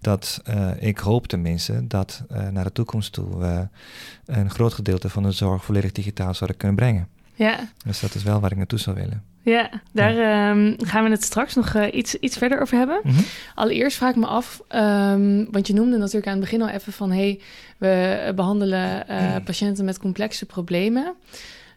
dat 0.00 0.40
uh, 0.48 0.70
ik 0.78 0.98
hoop 0.98 1.26
tenminste 1.26 1.86
dat 1.86 2.22
uh, 2.32 2.48
naar 2.48 2.64
de 2.64 2.72
toekomst 2.72 3.12
toe 3.12 3.38
we 3.38 3.68
een 4.24 4.50
groot 4.50 4.72
gedeelte 4.72 5.08
van 5.08 5.22
de 5.22 5.32
zorg 5.32 5.64
volledig 5.64 5.92
digitaal 5.92 6.34
zouden 6.34 6.58
kunnen 6.58 6.76
brengen. 6.76 7.08
Ja. 7.36 7.68
Dus 7.84 8.00
dat 8.00 8.14
is 8.14 8.22
wel 8.22 8.40
waar 8.40 8.50
ik 8.50 8.56
naartoe 8.56 8.78
zou 8.78 8.96
willen. 8.96 9.22
Ja, 9.42 9.70
daar 9.92 10.50
um, 10.50 10.74
gaan 10.78 11.04
we 11.04 11.10
het 11.10 11.22
straks 11.22 11.54
nog 11.54 11.74
uh, 11.74 11.84
iets, 11.92 12.14
iets 12.14 12.38
verder 12.38 12.60
over 12.60 12.78
hebben. 12.78 13.00
Mm 13.02 13.12
-hmm. 13.12 13.24
Allereerst 13.54 13.96
vraag 13.96 14.10
ik 14.10 14.16
me 14.16 14.26
af, 14.26 14.62
um, 14.74 15.50
want 15.50 15.66
je 15.66 15.74
noemde 15.74 15.96
natuurlijk 15.96 16.26
aan 16.26 16.32
het 16.32 16.40
begin 16.40 16.62
al 16.62 16.68
even 16.68 16.92
van... 16.92 17.10
hey, 17.10 17.40
we 17.78 18.32
behandelen 18.36 19.04
uh, 19.10 19.36
patiënten 19.44 19.84
met 19.84 19.98
complexe 19.98 20.46
problemen. 20.46 21.14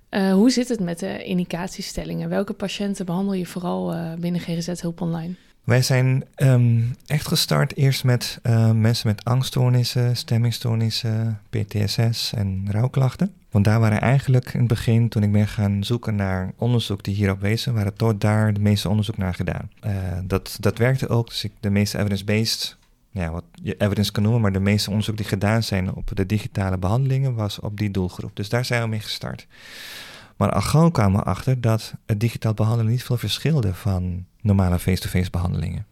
Uh, 0.09 0.33
hoe 0.33 0.51
zit 0.51 0.69
het 0.69 0.79
met 0.79 0.99
de 0.99 1.23
indicatiestellingen? 1.23 2.29
Welke 2.29 2.53
patiënten 2.53 3.05
behandel 3.05 3.33
je 3.33 3.45
vooral 3.45 3.95
binnen 4.19 4.41
GGZ 4.41 4.81
Hulp 4.81 5.01
Online? 5.01 5.35
Wij 5.63 5.81
zijn 5.81 6.23
um, 6.35 6.95
echt 7.05 7.27
gestart 7.27 7.75
eerst 7.75 8.03
met 8.03 8.39
uh, 8.43 8.71
mensen 8.71 9.07
met 9.07 9.23
angststoornissen, 9.23 10.17
stemmingstoornissen, 10.17 11.41
PTSS 11.49 12.33
en 12.33 12.67
rouwklachten. 12.71 13.33
Want 13.51 13.65
daar 13.65 13.79
waren 13.79 14.01
eigenlijk 14.01 14.53
in 14.53 14.59
het 14.59 14.67
begin, 14.67 15.09
toen 15.09 15.23
ik 15.23 15.31
ben 15.31 15.47
gaan 15.47 15.83
zoeken 15.83 16.15
naar 16.15 16.51
onderzoek 16.57 17.03
die 17.03 17.15
hierop 17.15 17.39
wezen, 17.41 17.73
waren 17.73 17.93
tot 17.93 18.21
daar 18.21 18.53
de 18.53 18.59
meeste 18.59 18.89
onderzoek 18.89 19.17
naar 19.17 19.33
gedaan. 19.33 19.69
Uh, 19.85 19.91
dat, 20.23 20.57
dat 20.59 20.77
werkte 20.77 21.09
ook, 21.09 21.27
dus 21.27 21.43
ik, 21.43 21.51
de 21.59 21.69
meeste 21.69 21.97
evidence-based, 21.97 22.77
ja, 23.11 23.31
wat 23.31 23.43
je 23.61 23.75
evidence 23.77 24.11
kan 24.11 24.23
noemen, 24.23 24.41
maar 24.41 24.51
de 24.51 24.59
meeste 24.59 24.89
onderzoek 24.89 25.17
die 25.17 25.25
gedaan 25.25 25.63
zijn 25.63 25.93
op 25.93 26.11
de 26.13 26.25
digitale 26.25 26.77
behandelingen 26.77 27.35
was 27.35 27.59
op 27.59 27.77
die 27.77 27.91
doelgroep. 27.91 28.35
Dus 28.35 28.49
daar 28.49 28.65
zijn 28.65 28.81
we 28.81 28.87
mee 28.87 28.99
gestart. 28.99 29.47
Maar 30.37 30.51
al 30.51 30.61
gauw 30.61 30.89
kwamen 30.89 31.19
we 31.19 31.25
achter 31.25 31.61
dat 31.61 31.93
het 32.05 32.19
digitaal 32.19 32.53
behandelen 32.53 32.91
niet 32.91 33.03
veel 33.03 33.17
verschilde 33.17 33.73
van 33.73 34.25
normale 34.41 34.79
face-to-face 34.79 35.29
behandelingen. 35.29 35.85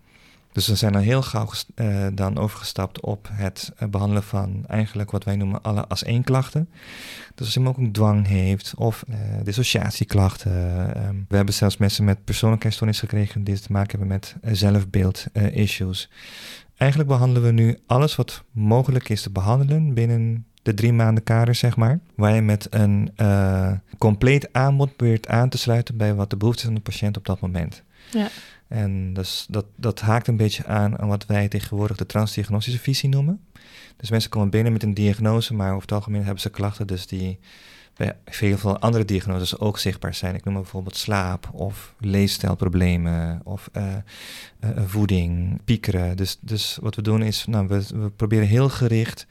Dus 0.51 0.67
we 0.67 0.75
zijn 0.75 0.93
dan 0.93 1.01
heel 1.01 1.21
gauw 1.21 1.49
uh, 1.75 2.07
dan 2.13 2.37
overgestapt 2.37 3.01
op 3.01 3.29
het 3.31 3.71
uh, 3.79 3.89
behandelen 3.89 4.23
van 4.23 4.63
eigenlijk 4.67 5.11
wat 5.11 5.23
wij 5.23 5.35
noemen 5.35 5.61
alle 5.61 5.87
as 5.87 6.03
één 6.03 6.23
klachten. 6.23 6.69
Dus 7.35 7.45
als 7.45 7.57
iemand 7.57 7.75
ook 7.77 7.83
een 7.83 7.91
dwang 7.91 8.27
heeft 8.27 8.73
of 8.77 9.03
uh, 9.09 9.15
dissociatieklachten. 9.43 10.51
Um, 11.07 11.25
we 11.29 11.35
hebben 11.35 11.53
zelfs 11.53 11.77
mensen 11.77 12.05
met 12.05 12.23
persoonlijkheidsstoornis 12.23 12.99
gekregen 12.99 13.43
die 13.43 13.59
te 13.59 13.71
maken 13.71 13.89
hebben 13.89 14.07
met 14.07 14.35
zelfbeeld-issues. 14.57 16.09
Eigenlijk 16.77 17.09
behandelen 17.09 17.43
we 17.43 17.51
nu 17.51 17.77
alles 17.85 18.15
wat 18.15 18.43
mogelijk 18.51 19.09
is 19.09 19.21
te 19.21 19.29
behandelen 19.29 19.93
binnen 19.93 20.45
de 20.61 20.73
drie 20.73 20.93
maanden 20.93 21.23
kader, 21.23 21.55
zeg 21.55 21.75
maar. 21.75 21.99
Waar 22.15 22.35
je 22.35 22.41
met 22.41 22.67
een 22.69 23.11
compleet 23.97 24.53
aanbod 24.53 24.95
probeert 24.95 25.27
aan 25.27 25.49
te 25.49 25.57
sluiten 25.57 25.97
bij 25.97 26.13
wat 26.13 26.29
de 26.29 26.37
behoefte 26.37 26.65
van 26.65 26.73
de 26.73 26.79
patiënt 26.79 27.17
op 27.17 27.25
dat 27.25 27.39
moment. 27.39 27.83
Ja. 28.11 28.29
En 28.67 29.13
dus 29.13 29.45
dat, 29.49 29.65
dat 29.75 29.99
haakt 29.99 30.27
een 30.27 30.37
beetje 30.37 30.65
aan 30.65 31.07
wat 31.07 31.25
wij 31.25 31.47
tegenwoordig 31.47 31.97
de 31.97 32.05
transdiagnostische 32.05 32.79
visie 32.79 33.09
noemen. 33.09 33.41
Dus 33.97 34.09
mensen 34.09 34.29
komen 34.29 34.49
binnen 34.49 34.73
met 34.73 34.83
een 34.83 34.93
diagnose, 34.93 35.53
maar 35.53 35.69
over 35.69 35.81
het 35.81 35.91
algemeen 35.91 36.23
hebben 36.23 36.41
ze 36.41 36.49
klachten 36.49 36.87
dus 36.87 37.07
die 37.07 37.39
bij 37.95 38.15
heel 38.23 38.57
veel 38.57 38.79
andere 38.79 39.05
diagnoses 39.05 39.59
ook 39.59 39.79
zichtbaar 39.79 40.13
zijn. 40.13 40.35
Ik 40.35 40.43
noem 40.43 40.53
bijvoorbeeld 40.53 40.95
slaap 40.95 41.49
of 41.53 41.93
leefstijlproblemen 41.99 43.41
of 43.43 43.69
uh, 43.77 43.83
uh, 44.63 44.69
voeding, 44.85 45.59
piekeren. 45.63 46.17
Dus, 46.17 46.37
dus 46.41 46.77
wat 46.81 46.95
we 46.95 47.01
doen 47.01 47.21
is, 47.21 47.45
nou, 47.45 47.67
we, 47.67 47.83
we 47.93 48.09
proberen 48.09 48.47
heel 48.47 48.69
gericht 48.69 49.27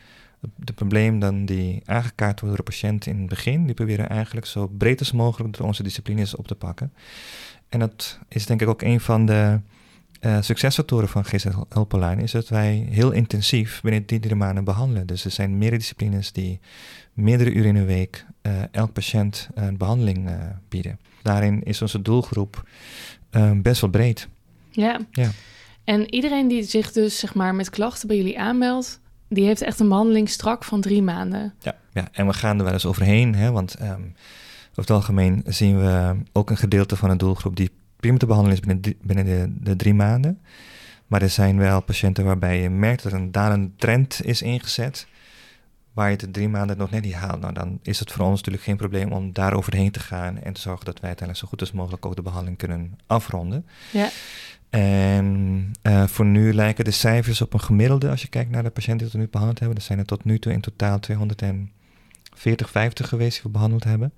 de 0.56 0.72
probleem 0.72 1.18
dan 1.18 1.44
die 1.44 1.82
aangekaart 1.84 2.40
worden 2.40 2.56
door 2.56 2.66
de 2.66 2.72
patiënt 2.72 3.06
in 3.06 3.18
het 3.18 3.28
begin, 3.28 3.66
die 3.66 3.74
proberen 3.74 4.08
eigenlijk 4.08 4.46
zo 4.46 4.66
breed 4.66 4.98
als 4.98 5.12
mogelijk 5.12 5.56
door 5.56 5.66
onze 5.66 5.82
disciplines 5.82 6.34
op 6.34 6.46
te 6.46 6.54
pakken. 6.54 6.92
En 7.68 7.78
dat 7.78 8.18
is 8.28 8.46
denk 8.46 8.62
ik 8.62 8.68
ook 8.68 8.82
een 8.82 9.00
van 9.00 9.26
de 9.26 9.60
uh, 10.20 10.36
succesfactoren 10.40 11.08
van 11.08 11.24
GZ 11.24 11.46
Hulpenlijn 11.68 12.18
is 12.18 12.32
dat 12.32 12.48
wij 12.48 12.86
heel 12.90 13.10
intensief 13.10 13.80
binnen 13.80 14.06
die 14.06 14.20
drie 14.20 14.34
maanden 14.34 14.64
behandelen. 14.64 15.06
Dus 15.06 15.24
er 15.24 15.30
zijn 15.30 15.58
meerdere 15.58 15.78
disciplines 15.78 16.32
die 16.32 16.60
meerdere 17.12 17.52
uren 17.52 17.68
in 17.68 17.74
de 17.74 17.84
week 17.84 18.26
uh, 18.42 18.52
elk 18.70 18.92
patiënt 18.92 19.48
een 19.54 19.76
behandeling 19.76 20.30
bieden. 20.68 20.98
Daarin 21.22 21.62
is 21.62 21.82
onze 21.82 22.02
doelgroep 22.02 22.68
best 23.62 23.80
wel 23.80 23.90
breed. 23.90 24.28
Ja. 24.70 25.00
ja. 25.10 25.30
En 25.84 26.14
iedereen 26.14 26.48
die 26.48 26.62
zich 26.62 26.92
dus 26.92 27.18
zeg 27.18 27.34
maar 27.34 27.54
met 27.54 27.70
klachten 27.70 28.08
bij 28.08 28.16
jullie 28.16 28.38
aanmeldt, 28.38 29.00
die 29.28 29.44
heeft 29.44 29.60
echt 29.62 29.80
een 29.80 29.88
behandeling 29.88 30.28
strak 30.28 30.64
van 30.64 30.80
drie 30.80 31.02
maanden. 31.02 31.54
Ja, 31.60 31.76
ja. 31.92 32.08
en 32.12 32.26
we 32.26 32.32
gaan 32.32 32.58
er 32.58 32.64
wel 32.64 32.72
eens 32.72 32.86
overheen, 32.86 33.34
hè, 33.34 33.50
want 33.50 33.80
um, 33.82 34.14
over 34.78 34.94
het 34.94 35.00
algemeen 35.00 35.42
zien 35.46 35.78
we 35.78 36.16
ook 36.32 36.50
een 36.50 36.56
gedeelte 36.56 36.96
van 36.96 37.10
een 37.10 37.18
doelgroep 37.18 37.56
die 37.56 37.70
prima 37.96 38.16
te 38.18 38.26
behandelen 38.26 38.58
is 38.58 38.66
binnen, 38.66 38.96
binnen 39.02 39.24
de, 39.24 39.70
de, 39.70 39.76
drie 39.76 39.94
maanden. 39.94 40.40
Maar 41.06 41.22
er 41.22 41.30
zijn 41.30 41.58
wel 41.58 41.80
patiënten 41.80 42.24
waarbij 42.24 42.62
je 42.62 42.70
merkt 42.70 43.02
dat 43.02 43.12
er 43.12 43.18
een 43.18 43.32
dalende 43.32 43.70
trend 43.76 44.20
is 44.24 44.42
ingezet, 44.42 45.06
waar 45.92 46.06
je 46.06 46.12
het 46.12 46.20
de 46.20 46.30
drie 46.30 46.48
maanden 46.48 46.78
nog 46.78 46.90
net 46.90 47.02
niet 47.02 47.14
haalt. 47.14 47.40
Nou, 47.40 47.52
dan 47.52 47.78
is 47.82 47.98
het 47.98 48.12
voor 48.12 48.24
ons 48.24 48.36
natuurlijk 48.36 48.64
geen 48.64 48.76
probleem 48.76 49.12
om 49.12 49.32
daar 49.32 49.54
overheen 49.54 49.90
te 49.90 50.00
gaan 50.00 50.38
en 50.38 50.52
te 50.52 50.60
zorgen 50.60 50.84
dat 50.84 51.00
wij 51.00 51.08
uiteindelijk 51.08 51.38
zo 51.38 51.50
goed 51.50 51.60
als 51.60 51.72
mogelijk 51.72 52.06
ook 52.06 52.16
de 52.16 52.22
behandeling 52.22 52.58
kunnen 52.58 52.98
afronden. 53.06 53.66
Ja. 53.92 54.08
En 54.70 55.70
uh, 55.82 56.06
voor 56.06 56.24
nu 56.24 56.54
lijken 56.54 56.84
de 56.84 56.90
cijfers 56.90 57.40
op 57.40 57.52
een 57.52 57.60
gemiddelde, 57.60 58.10
als 58.10 58.22
je 58.22 58.28
kijkt 58.28 58.50
naar 58.50 58.62
de 58.62 58.70
patiënten 58.70 59.06
die 59.06 59.16
we 59.16 59.24
nu 59.24 59.28
behandeld 59.30 59.58
hebben. 59.58 59.76
Er 59.76 59.84
zijn 59.84 59.98
er 59.98 60.04
tot 60.04 60.24
nu 60.24 60.38
toe 60.38 60.52
in 60.52 60.60
totaal 60.60 61.00
240, 61.00 62.70
50 62.70 63.08
geweest 63.08 63.32
die 63.32 63.42
we 63.42 63.48
behandeld 63.48 63.84
hebben. 63.84 64.12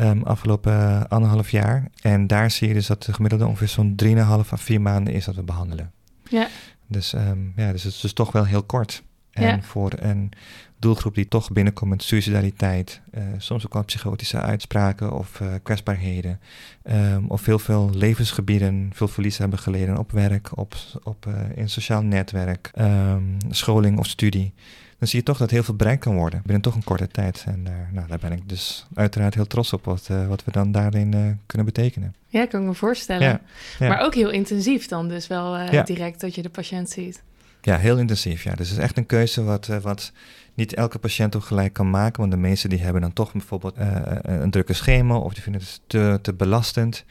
Um, 0.00 0.22
afgelopen 0.22 0.72
uh, 0.72 1.02
anderhalf 1.08 1.50
jaar. 1.50 1.90
En 2.02 2.26
daar 2.26 2.50
zie 2.50 2.68
je 2.68 2.74
dus 2.74 2.86
dat 2.86 3.02
de 3.02 3.12
gemiddelde 3.12 3.46
ongeveer 3.46 3.68
zo'n 3.68 3.94
3,5 4.04 4.16
à 4.52 4.56
4 4.56 4.80
maanden 4.80 5.14
is 5.14 5.24
dat 5.24 5.34
we 5.34 5.42
behandelen. 5.42 5.92
Ja. 6.28 6.48
Dus, 6.86 7.12
um, 7.12 7.52
ja, 7.56 7.72
dus 7.72 7.82
het 7.82 7.92
is 7.92 8.00
dus 8.00 8.12
toch 8.12 8.32
wel 8.32 8.44
heel 8.44 8.62
kort. 8.62 9.02
En 9.30 9.46
ja. 9.46 9.62
voor 9.62 9.92
een 9.96 10.32
doelgroep 10.78 11.14
die 11.14 11.28
toch 11.28 11.52
binnenkomt 11.52 11.90
met 11.90 12.02
suicidaliteit, 12.02 13.00
uh, 13.14 13.22
soms 13.38 13.66
ook 13.66 13.72
wel 13.72 13.84
psychotische 13.84 14.40
uitspraken 14.40 15.12
of 15.12 15.40
uh, 15.40 15.48
kwetsbaarheden, 15.62 16.40
um, 16.82 17.24
of 17.28 17.44
heel 17.44 17.58
veel 17.58 17.90
levensgebieden, 17.94 18.90
veel 18.94 19.08
verlies 19.08 19.38
hebben 19.38 19.58
geleden 19.58 19.98
op 19.98 20.12
werk, 20.12 20.58
op, 20.58 20.74
op, 21.02 21.26
uh, 21.26 21.34
in 21.54 21.68
sociaal 21.68 22.02
netwerk, 22.02 22.70
um, 22.78 23.36
scholing 23.50 23.98
of 23.98 24.06
studie. 24.06 24.54
Dan 24.98 25.08
zie 25.08 25.18
je 25.18 25.24
toch 25.24 25.38
dat 25.38 25.50
heel 25.50 25.62
veel 25.62 25.74
bereikt 25.74 26.00
kan 26.00 26.14
worden 26.14 26.40
binnen 26.42 26.62
toch 26.62 26.74
een 26.74 26.84
korte 26.84 27.08
tijd. 27.08 27.44
En 27.46 27.62
nou, 27.92 28.08
daar 28.08 28.18
ben 28.18 28.32
ik 28.32 28.48
dus 28.48 28.86
uiteraard 28.94 29.34
heel 29.34 29.46
trots 29.46 29.72
op 29.72 29.84
wat, 29.84 30.08
wat 30.28 30.44
we 30.44 30.50
dan 30.50 30.72
daarin 30.72 31.40
kunnen 31.46 31.66
betekenen. 31.66 32.14
Ja, 32.26 32.46
kan 32.46 32.60
ik 32.60 32.66
me 32.66 32.74
voorstellen. 32.74 33.28
Ja, 33.28 33.40
ja. 33.78 33.88
Maar 33.88 34.00
ook 34.00 34.14
heel 34.14 34.30
intensief 34.30 34.86
dan 34.86 35.08
dus 35.08 35.26
wel 35.26 35.70
direct 35.84 36.20
dat 36.20 36.34
je 36.34 36.42
de 36.42 36.48
patiënt 36.48 36.90
ziet. 36.90 37.22
Ja, 37.62 37.76
heel 37.76 37.98
intensief. 37.98 38.42
Ja. 38.42 38.54
Dus 38.54 38.68
het 38.68 38.78
is 38.78 38.84
echt 38.84 38.96
een 38.96 39.06
keuze 39.06 39.44
wat, 39.44 39.66
wat 39.66 40.12
niet 40.54 40.74
elke 40.74 40.98
patiënt 40.98 41.36
ook 41.36 41.44
gelijk 41.44 41.72
kan 41.72 41.90
maken. 41.90 42.20
Want 42.20 42.32
de 42.32 42.38
meesten 42.38 42.70
die 42.70 42.80
hebben 42.80 43.00
dan 43.00 43.12
toch 43.12 43.32
bijvoorbeeld 43.32 43.74
een 44.22 44.50
drukke 44.50 44.72
schema 44.72 45.16
of 45.16 45.34
die 45.34 45.42
vinden 45.42 45.60
het 45.60 45.80
te, 45.86 46.18
te 46.22 46.34
belastend. 46.34 47.04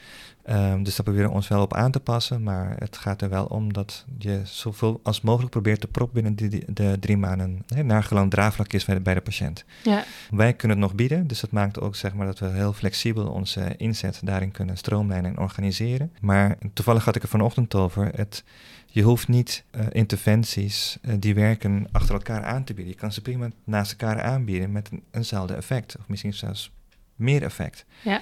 Um, 0.49 0.83
dus 0.83 0.95
daar 0.95 1.03
proberen 1.03 1.29
we 1.29 1.35
ons 1.35 1.47
wel 1.47 1.61
op 1.61 1.73
aan 1.73 1.91
te 1.91 1.99
passen. 1.99 2.43
Maar 2.43 2.75
het 2.79 2.97
gaat 2.97 3.21
er 3.21 3.29
wel 3.29 3.45
om 3.45 3.73
dat 3.73 4.05
je 4.17 4.41
zoveel 4.43 4.99
als 5.03 5.21
mogelijk 5.21 5.51
probeert 5.51 5.81
te 5.81 5.87
proppen 5.87 6.13
binnen 6.13 6.49
die, 6.49 6.73
de 6.73 6.97
drie 6.99 7.17
maanden. 7.17 7.63
Hè, 7.67 7.83
naar 7.83 8.03
gelang 8.03 8.31
draagvlak 8.31 8.73
is 8.73 8.85
bij 8.85 9.13
de, 9.13 9.21
patiënt. 9.21 9.65
Ja. 9.83 10.03
Wij 10.29 10.53
kunnen 10.53 10.77
het 10.77 10.85
nog 10.87 10.95
bieden. 10.95 11.27
Dus 11.27 11.39
dat 11.39 11.51
maakt 11.51 11.79
ook 11.79 11.95
zeg 11.95 12.13
maar, 12.13 12.25
dat 12.25 12.39
we 12.39 12.47
heel 12.47 12.73
flexibel 12.73 13.27
onze 13.27 13.75
inzet 13.77 14.19
daarin 14.23 14.51
kunnen 14.51 14.77
stroomlijnen 14.77 15.31
en 15.31 15.39
organiseren. 15.39 16.13
Maar 16.21 16.57
toevallig 16.73 17.05
had 17.05 17.15
ik 17.15 17.23
er 17.23 17.29
vanochtend 17.29 17.75
over. 17.75 18.11
Het, 18.15 18.43
je 18.85 19.01
hoeft 19.01 19.27
niet 19.27 19.63
uh, 19.71 19.85
interventies 19.91 20.97
uh, 21.01 21.13
die 21.19 21.35
werken 21.35 21.87
achter 21.91 22.13
elkaar 22.13 22.43
aan 22.43 22.63
te 22.63 22.73
bieden. 22.73 22.93
Je 22.93 22.99
kan 22.99 23.13
ze 23.13 23.21
prima 23.21 23.49
naast 23.63 23.91
elkaar 23.91 24.21
aanbieden 24.21 24.71
met 24.71 24.89
een, 24.91 25.03
eenzelfde 25.11 25.53
effect. 25.53 25.97
Of 25.99 26.07
misschien 26.07 26.33
zelfs 26.33 26.71
meer 27.15 27.43
effect. 27.43 27.85
Ja. 28.03 28.21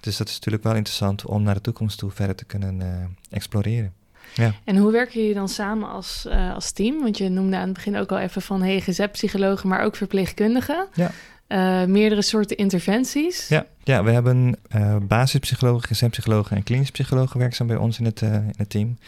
Dus 0.00 0.16
dat 0.16 0.28
is 0.28 0.34
natuurlijk 0.34 0.62
wel 0.62 0.74
interessant 0.74 1.24
om 1.24 1.42
naar 1.42 1.54
de 1.54 1.60
toekomst 1.60 1.98
toe 1.98 2.10
verder 2.10 2.36
te 2.36 2.44
kunnen 2.44 2.80
uh, 2.80 2.86
exploreren. 3.30 3.92
Ja. 4.34 4.54
En 4.64 4.76
hoe 4.76 4.92
werken 4.92 5.20
jullie 5.20 5.34
dan 5.34 5.48
samen 5.48 5.88
als, 5.88 6.26
als 6.54 6.72
team? 6.72 7.02
Want 7.02 7.18
je 7.18 7.28
noemde 7.28 7.56
aan 7.56 7.64
het 7.64 7.72
begin 7.72 7.96
ook 7.96 8.12
al 8.12 8.18
even 8.18 8.42
van 8.42 8.62
hey, 8.62 9.08
psychologen, 9.12 9.68
maar 9.68 9.84
ook 9.84 9.96
verpleegkundigen. 9.96 10.86
Ja. 10.94 11.10
Uh, 11.48 11.84
meerdere 11.88 12.22
soorten 12.22 12.56
interventies. 12.56 13.48
Ja, 13.48 13.66
ja 13.84 14.04
we 14.04 14.10
hebben 14.10 14.56
uh, 14.76 14.96
basispsychologen, 15.02 15.88
GZ-psychologen 15.88 16.56
en 16.56 16.62
klinisch 16.62 16.90
psychologen 16.90 17.38
werkzaam 17.38 17.66
bij 17.66 17.76
ons 17.76 17.98
in 17.98 18.04
het, 18.04 18.20
in 18.22 18.54
het 18.56 18.70
team. 18.70 18.98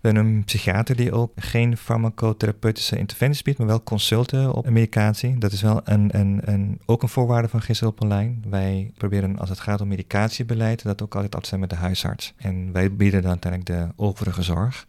We 0.00 0.08
hebben 0.08 0.26
een 0.26 0.44
psychiater 0.44 0.96
die 0.96 1.12
ook 1.12 1.32
geen 1.36 1.76
farmacotherapeutische 1.76 2.98
interventies 2.98 3.42
biedt, 3.42 3.58
maar 3.58 3.66
wel 3.66 3.82
consulten 3.82 4.52
op 4.52 4.70
medicatie. 4.70 5.38
Dat 5.38 5.52
is 5.52 5.62
wel 5.62 5.80
een, 5.84 6.18
een, 6.18 6.80
ook 6.86 7.02
een 7.02 7.08
voorwaarde 7.08 7.48
van 7.48 7.62
Gisteren 7.62 7.92
op 7.92 8.02
online. 8.02 8.34
Wij 8.50 8.90
proberen 8.96 9.38
als 9.38 9.48
het 9.48 9.60
gaat 9.60 9.80
om 9.80 9.88
medicatiebeleid 9.88 10.82
dat 10.82 11.02
ook 11.02 11.14
altijd 11.14 11.34
af 11.34 11.42
te 11.42 11.48
zijn 11.48 11.60
met 11.60 11.70
de 11.70 11.76
huisarts. 11.76 12.32
En 12.36 12.72
wij 12.72 12.92
bieden 12.92 13.22
dan 13.22 13.30
uiteindelijk 13.30 13.70
de 13.70 14.02
overige 14.02 14.42
zorg. 14.42 14.86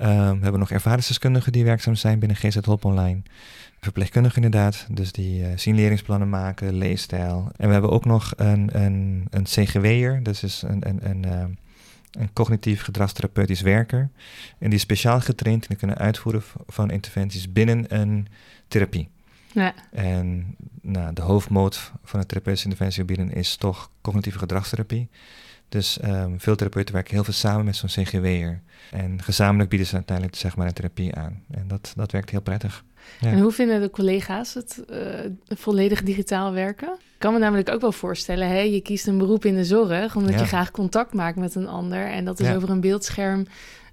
Um, 0.00 0.06
we 0.06 0.42
hebben 0.42 0.58
nog 0.58 0.70
ervaringsdeskundigen 0.70 1.52
die 1.52 1.64
werkzaam 1.64 1.94
zijn 1.94 2.18
binnen 2.18 2.36
GZ 2.36 2.58
Hulp 2.64 2.84
Online. 2.84 3.22
Verpleegkundigen 3.80 4.42
inderdaad, 4.42 4.86
dus 4.90 5.12
die 5.12 5.40
uh, 5.40 5.46
signaleringsplannen 5.54 6.28
maken, 6.28 6.74
leefstijl. 6.74 7.50
En 7.56 7.66
we 7.66 7.72
hebben 7.72 7.90
ook 7.90 8.04
nog 8.04 8.32
een, 8.36 8.82
een, 8.82 9.26
een 9.30 9.44
CGW'er, 9.44 10.22
dat 10.22 10.42
is 10.42 10.62
een, 10.66 10.88
een, 10.88 11.10
een, 11.10 11.26
uh, 11.26 11.44
een 12.10 12.32
cognitief 12.32 12.82
gedragstherapeutisch 12.82 13.60
werker. 13.60 14.10
En 14.58 14.66
die 14.66 14.74
is 14.74 14.80
speciaal 14.80 15.20
getraind 15.20 15.62
in 15.62 15.68
het 15.70 15.78
kunnen 15.78 15.98
uitvoeren 15.98 16.42
van 16.66 16.90
interventies 16.90 17.52
binnen 17.52 17.94
een 17.94 18.26
therapie. 18.68 19.08
Ja. 19.52 19.74
En 19.90 20.56
nou, 20.82 21.12
de 21.12 21.22
hoofdmoot 21.22 21.92
van 22.04 22.18
het 22.18 22.28
therapeutische 22.28 22.68
interventiegebieden 22.68 23.32
is 23.32 23.56
toch 23.56 23.90
cognitieve 24.00 24.38
gedragstherapie. 24.38 25.08
Dus 25.68 25.98
um, 26.04 26.40
veel 26.40 26.56
therapeuten 26.56 26.94
werken 26.94 27.14
heel 27.14 27.24
veel 27.24 27.32
samen 27.32 27.64
met 27.64 27.76
zo'n 27.76 27.88
CGW'er. 27.88 28.60
En 28.90 29.22
gezamenlijk 29.22 29.70
bieden 29.70 29.88
ze 29.88 29.94
uiteindelijk 29.94 30.36
zeg 30.36 30.56
maar, 30.56 30.66
een 30.66 30.72
therapie 30.72 31.14
aan. 31.14 31.42
En 31.50 31.68
dat, 31.68 31.92
dat 31.96 32.12
werkt 32.12 32.30
heel 32.30 32.40
prettig. 32.40 32.84
En 33.20 33.40
hoe 33.40 33.52
vinden 33.52 33.80
de 33.80 33.90
collega's 33.90 34.54
het 34.54 34.82
uh, 34.90 34.98
volledig 35.48 36.02
digitaal 36.02 36.52
werken? 36.52 36.88
Ik 36.88 37.24
kan 37.24 37.32
me 37.32 37.38
namelijk 37.38 37.70
ook 37.70 37.80
wel 37.80 37.92
voorstellen, 37.92 38.48
hè, 38.48 38.60
je 38.60 38.80
kiest 38.80 39.06
een 39.06 39.18
beroep 39.18 39.44
in 39.44 39.54
de 39.54 39.64
zorg 39.64 40.16
omdat 40.16 40.38
je 40.38 40.46
graag 40.46 40.70
contact 40.70 41.14
maakt 41.14 41.36
met 41.36 41.54
een 41.54 41.68
ander. 41.68 42.06
En 42.06 42.24
dat 42.24 42.40
is 42.40 42.54
over 42.54 42.70
een 42.70 42.80
beeldscherm. 42.80 43.46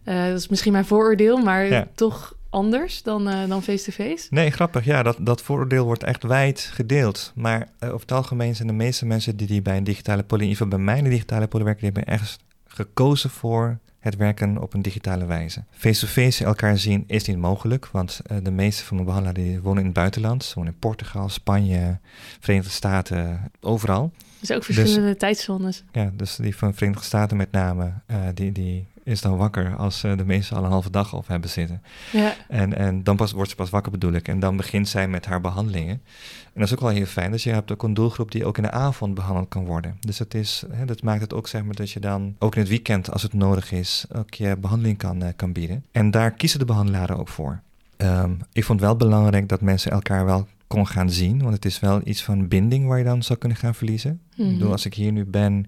Uh, 0.06 0.26
dat 0.26 0.38
is 0.38 0.48
misschien 0.48 0.72
mijn 0.72 0.86
vooroordeel, 0.86 1.38
maar 1.38 1.88
toch 1.96 2.36
anders 2.50 3.04
dan, 3.04 3.28
uh, 3.28 3.48
dan 3.48 3.64
face-to-face? 3.64 4.28
Nee, 4.30 4.52
grappig. 4.52 4.86
Ja, 4.86 5.04
dat, 5.04 5.18
dat 5.20 5.42
vooroordeel 5.42 5.86
wordt 5.86 6.04
echt 6.04 6.24
wijd 6.24 6.60
gedeeld. 6.60 7.32
Maar 7.36 7.70
over 7.80 8.00
het 8.00 8.12
algemeen 8.12 8.56
zijn 8.56 8.68
de 8.68 8.74
meeste 8.74 9.06
mensen 9.06 9.38
die, 9.38 9.48
die 9.48 9.62
bij 9.62 9.78
een 9.78 9.84
digitale 9.84 10.24
poly, 10.24 10.42
in 10.42 10.48
ieder 10.50 10.64
geval 10.64 10.78
bij 10.78 10.86
mij 10.86 11.04
een 11.04 11.10
digitale 11.10 11.48
poly 11.48 11.64
werken, 11.64 11.84
die 11.84 11.92
hebben 11.94 12.14
echt 12.14 12.40
gekozen 12.68 13.30
voor 13.30 13.80
het 14.06 14.16
werken 14.16 14.62
op 14.62 14.74
een 14.74 14.82
digitale 14.82 15.26
wijze. 15.26 15.64
Face-to-face 15.72 16.46
elkaar 16.46 16.78
zien 16.78 17.04
is 17.08 17.24
niet 17.24 17.38
mogelijk, 17.38 17.88
want 17.92 18.22
uh, 18.32 18.38
de 18.44 18.52
meeste 18.52 18.84
van 18.84 18.96
mijn 18.96 19.08
behandelaren 19.08 19.62
wonen 19.62 19.80
in 19.80 19.86
het 19.86 19.94
buitenland. 19.94 20.44
Ze 20.44 20.56
wonen 20.56 20.72
in 20.72 20.80
Portugal, 20.80 21.30
Spanje, 21.30 22.00
Verenigde 22.40 22.72
Staten, 22.72 23.52
overal. 23.60 24.12
Dus 24.40 24.52
ook 24.52 24.64
verschillende 24.64 25.10
dus, 25.10 25.18
tijdzones. 25.18 25.84
Ja, 25.92 26.12
dus 26.14 26.36
die 26.36 26.56
van 26.56 26.74
Verenigde 26.74 27.06
Staten 27.06 27.38
met 27.38 27.52
name, 27.52 27.94
uh, 28.12 28.18
die, 28.34 28.52
die 28.52 28.88
is 29.06 29.22
dan 29.22 29.38
wakker 29.38 29.76
als 29.76 30.04
uh, 30.04 30.18
de 30.18 30.26
mensen 30.26 30.58
al 30.58 30.64
een 30.64 30.70
halve 30.70 30.90
dag 30.90 31.14
op 31.14 31.28
hebben 31.28 31.50
zitten. 31.50 31.82
Ja. 32.12 32.36
En, 32.48 32.78
en 32.78 33.04
dan 33.04 33.16
pas, 33.16 33.32
wordt 33.32 33.50
ze 33.50 33.56
pas 33.56 33.70
wakker 33.70 33.92
bedoel 33.92 34.14
ik. 34.14 34.28
En 34.28 34.40
dan 34.40 34.58
begint 34.58 34.88
zij 34.88 35.08
met 35.08 35.26
haar 35.26 35.42
behandelingen. 35.42 36.02
En 36.44 36.62
dat 36.62 36.64
is 36.64 36.74
ook 36.74 36.80
wel 36.80 36.90
heel 36.90 37.06
fijn. 37.06 37.32
Dus 37.32 37.44
je 37.44 37.52
hebt 37.52 37.72
ook 37.72 37.84
een 37.84 37.94
doelgroep 37.94 38.32
die 38.32 38.46
ook 38.46 38.58
in 38.58 38.64
de 38.64 38.72
avond 38.72 39.14
behandeld 39.14 39.48
kan 39.48 39.66
worden. 39.66 39.98
Dus 40.00 40.20
het 40.20 40.34
is, 40.34 40.64
hè, 40.72 40.86
dat 40.86 41.04
maakt 41.04 41.22
het 41.22 41.34
ook 41.34 41.48
zeg 41.48 41.64
maar 41.64 41.76
dat 41.76 41.92
je 41.92 42.00
dan 42.00 42.36
ook 42.40 42.56
in 42.56 42.62
het 42.62 42.70
weekend, 42.70 43.12
als 43.12 43.22
het 43.22 43.34
nodig 43.34 43.72
is, 43.72 44.06
ook 44.16 44.34
je 44.34 44.58
behandeling 44.58 44.98
kan, 44.98 45.24
uh, 45.24 45.30
kan 45.36 45.52
bieden. 45.52 45.86
En 45.92 46.12
daar 46.12 46.32
kiezen 46.32 46.60
de 46.60 46.66
behandelaren 46.66 47.18
ook 47.18 47.30
voor. 47.30 47.62
Um, 47.98 48.40
ik 48.54 48.64
vond 48.64 48.80
wel 48.80 48.96
belangrijk 48.96 49.50
dat 49.50 49.62
mensen 49.62 49.92
elkaar 49.92 50.26
wel 50.26 50.48
kon 50.68 50.88
gaan 50.88 51.10
zien. 51.10 51.42
Want 51.42 51.54
het 51.54 51.66
is 51.66 51.80
wel 51.80 52.02
iets 52.04 52.24
van 52.24 52.48
binding 52.48 52.88
waar 52.88 52.98
je 52.98 53.04
dan 53.04 53.24
zou 53.24 53.40
kunnen 53.40 53.58
gaan 53.58 53.76
verliezen. 53.76 54.12
Mm 54.12 54.20
-hmm. 54.36 54.46
Ik 54.46 54.52
bedoel, 54.52 54.64
mhm. 54.64 54.72
als 54.72 54.86
ik 54.86 54.94
hier 54.94 55.12
nu 55.12 55.26
ben 55.26 55.66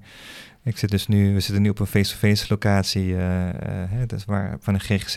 ik 0.68 0.78
zit 0.78 0.90
dus 0.90 1.08
nu, 1.08 1.34
we 1.34 1.40
zitten 1.40 1.62
nu 1.62 1.70
op 1.70 1.80
een 1.80 1.88
face-to-face 1.88 2.46
locatie, 2.50 3.06
uh, 3.06 3.46
uh, 3.46 3.52
dus 4.08 4.26
waar, 4.26 4.58
van 4.60 4.74
een 4.74 4.80
GGZ. 4.80 5.16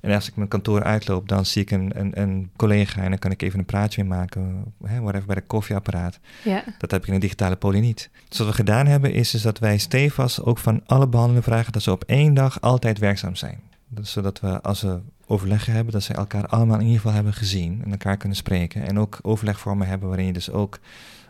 En 0.00 0.14
als 0.14 0.28
ik 0.28 0.36
mijn 0.36 0.48
kantoor 0.48 0.82
uitloop, 0.82 1.28
dan 1.28 1.46
zie 1.46 1.62
ik 1.62 1.70
een, 1.70 1.92
een, 1.94 2.20
een 2.20 2.50
collega 2.56 3.02
en 3.02 3.10
dan 3.10 3.18
kan 3.18 3.30
ik 3.30 3.42
even 3.42 3.58
een 3.58 3.64
praatje 3.64 4.04
mee 4.04 4.18
maken, 4.18 4.74
hè, 4.84 5.08
even 5.08 5.26
bij 5.26 5.34
de 5.34 5.40
koffieapparaat. 5.40 6.18
Ja. 6.44 6.64
Dat 6.78 6.90
heb 6.90 7.02
ik 7.02 7.08
in 7.08 7.14
een 7.14 7.20
digitale 7.20 7.56
poli 7.56 7.80
niet. 7.80 8.10
Dus 8.28 8.38
wat 8.38 8.46
we 8.46 8.52
gedaan 8.52 8.86
hebben, 8.86 9.12
is, 9.12 9.34
is 9.34 9.42
dat 9.42 9.58
wij 9.58 9.78
stevast 9.78 10.42
ook 10.42 10.58
van 10.58 10.82
alle 10.86 11.08
behandelingen 11.08 11.48
vragen 11.48 11.72
dat 11.72 11.82
ze 11.82 11.90
op 11.90 12.04
één 12.04 12.34
dag 12.34 12.60
altijd 12.60 12.98
werkzaam 12.98 13.34
zijn. 13.34 13.60
Dus 13.88 14.12
zodat 14.12 14.40
we, 14.40 14.62
als 14.62 14.82
we 14.82 15.00
overleggen 15.26 15.72
hebben, 15.72 15.92
dat 15.92 16.02
ze 16.02 16.12
elkaar 16.12 16.46
allemaal 16.46 16.78
in 16.78 16.84
ieder 16.84 17.00
geval 17.00 17.14
hebben 17.14 17.32
gezien 17.32 17.80
en 17.84 17.90
elkaar 17.90 18.16
kunnen 18.16 18.36
spreken. 18.36 18.86
En 18.86 18.98
ook 18.98 19.18
overlegvormen 19.22 19.86
hebben 19.86 20.08
waarin 20.08 20.26
je 20.26 20.32
dus 20.32 20.50
ook 20.50 20.78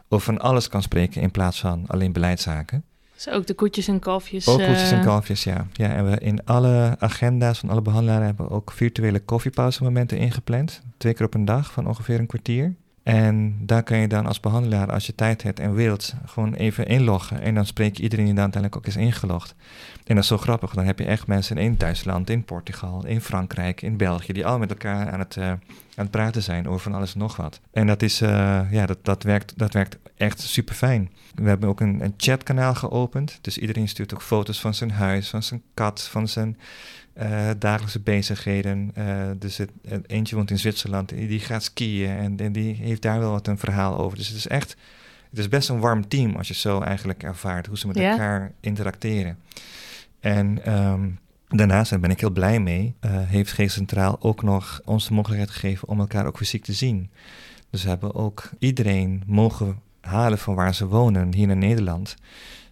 over 0.08 0.24
van 0.34 0.38
alles 0.38 0.68
kan 0.68 0.82
spreken 0.82 1.22
in 1.22 1.30
plaats 1.30 1.60
van 1.60 1.84
alleen 1.86 2.12
beleidszaken. 2.12 2.84
Dus 3.25 3.28
ook 3.28 3.46
de 3.46 3.54
koetjes 3.54 3.88
en 3.88 3.98
kalfjes. 3.98 4.48
Ook 4.48 4.58
koetjes 4.58 4.90
en 4.90 4.98
eh, 4.98 5.04
kalfjes, 5.04 5.44
ja. 5.44 5.66
ja. 5.72 5.94
En 5.94 6.10
we 6.10 6.18
in 6.18 6.44
alle 6.44 6.96
agenda's 6.98 7.58
van 7.58 7.70
alle 7.70 7.82
behandelaren 7.82 8.26
hebben 8.26 8.46
we 8.46 8.52
ook 8.52 8.72
virtuele 8.72 9.20
koffiepausemomenten 9.20 10.18
ingepland. 10.18 10.82
Twee 10.96 11.14
keer 11.14 11.26
op 11.26 11.34
een 11.34 11.44
dag 11.44 11.72
van 11.72 11.87
ongeveer 11.87 12.18
een 12.18 12.26
kwartier. 12.26 12.75
En 13.08 13.56
daar 13.60 13.82
kan 13.82 13.98
je 13.98 14.08
dan 14.08 14.26
als 14.26 14.40
behandelaar, 14.40 14.92
als 14.92 15.06
je 15.06 15.14
tijd 15.14 15.42
hebt 15.42 15.60
en 15.60 15.74
wilt, 15.74 16.14
gewoon 16.26 16.54
even 16.54 16.86
inloggen. 16.86 17.40
En 17.40 17.54
dan 17.54 17.66
spreek 17.66 17.96
je 17.96 18.02
iedereen 18.02 18.24
die 18.24 18.34
dan 18.34 18.42
uiteindelijk 18.42 18.82
ook 18.82 18.94
is 18.94 19.00
ingelogd. 19.00 19.54
En 20.04 20.14
dat 20.14 20.22
is 20.22 20.26
zo 20.26 20.38
grappig. 20.38 20.74
Dan 20.74 20.84
heb 20.84 20.98
je 20.98 21.04
echt 21.04 21.26
mensen 21.26 21.56
in 21.56 21.76
Duitsland, 21.76 22.30
in 22.30 22.44
Portugal, 22.44 23.06
in 23.06 23.20
Frankrijk, 23.20 23.82
in 23.82 23.96
België, 23.96 24.32
die 24.32 24.46
al 24.46 24.58
met 24.58 24.70
elkaar 24.70 25.10
aan 25.10 25.18
het, 25.18 25.36
eh, 25.36 25.48
aan 25.48 25.60
het 25.94 26.10
praten 26.10 26.42
zijn 26.42 26.68
over 26.68 26.80
van 26.80 26.94
alles 26.94 27.12
en 27.12 27.18
nog 27.18 27.36
wat. 27.36 27.60
En 27.72 27.86
dat, 27.86 28.02
is, 28.02 28.20
eh, 28.20 28.60
ja, 28.70 28.86
dat, 28.86 28.98
dat, 29.02 29.22
werkt, 29.22 29.58
dat 29.58 29.72
werkt 29.72 29.98
echt 30.16 30.40
super 30.40 30.74
fijn. 30.74 31.10
We 31.34 31.48
hebben 31.48 31.68
ook 31.68 31.80
een, 31.80 32.00
een 32.00 32.14
chatkanaal 32.16 32.74
geopend. 32.74 33.38
Dus 33.40 33.58
iedereen 33.58 33.88
stuurt 33.88 34.14
ook 34.14 34.22
foto's 34.22 34.60
van 34.60 34.74
zijn 34.74 34.90
huis, 34.90 35.28
van 35.28 35.42
zijn 35.42 35.62
kat, 35.74 36.02
van 36.02 36.28
zijn 36.28 36.58
eh, 37.18 37.50
dagelijkse 37.58 38.00
bezigheden. 38.00 38.90
Eh, 38.94 39.30
dus 39.38 39.56
het, 39.56 39.70
het 39.88 40.10
eentje 40.10 40.37
woont 40.37 40.50
in 40.50 40.58
Zwitserland, 40.58 41.08
die, 41.08 41.28
die 41.28 41.40
gaat 41.40 41.62
skiën 41.62 42.10
en, 42.10 42.37
en 42.37 42.52
die 42.52 42.75
heeft 42.75 43.02
daar 43.02 43.18
wel 43.18 43.30
wat 43.30 43.46
een 43.46 43.58
verhaal 43.58 43.98
over. 43.98 44.18
Dus 44.18 44.28
het 44.28 44.37
is 44.37 44.46
echt, 44.46 44.76
het 45.30 45.38
is 45.38 45.48
best 45.48 45.68
een 45.68 45.80
warm 45.80 46.08
team 46.08 46.37
als 46.37 46.48
je 46.48 46.54
zo 46.54 46.80
eigenlijk 46.80 47.22
ervaart 47.22 47.66
hoe 47.66 47.78
ze 47.78 47.87
met 47.87 47.96
Ja. 47.96 48.10
elkaar 48.10 48.52
interacteren. 48.60 49.38
En 50.20 50.64
ehm, 50.64 51.08
daarnaast, 51.48 51.90
daar 51.90 52.00
ben 52.00 52.10
ik 52.10 52.20
heel 52.20 52.30
blij 52.30 52.60
mee, 52.60 52.94
eh, 53.00 53.10
heeft 53.14 53.52
G 53.52 53.70
Centraal 53.70 54.16
ook 54.20 54.42
nog 54.42 54.80
ons 54.84 55.08
de 55.08 55.14
mogelijkheid 55.14 55.50
gegeven 55.50 55.88
om 55.88 56.00
elkaar 56.00 56.26
ook 56.26 56.37
fysiek 56.37 56.64
te 56.64 56.72
zien. 56.72 57.10
Dus 57.70 57.82
we 57.82 57.88
hebben 57.88 58.14
ook 58.14 58.50
iedereen 58.58 59.22
mogen 59.26 59.78
halen 60.00 60.38
van 60.38 60.54
waar 60.54 60.75
ze 60.75 60.87
wonen 60.87 61.34
hier 61.34 61.50
in 61.50 61.58
Nederland. 61.58 62.16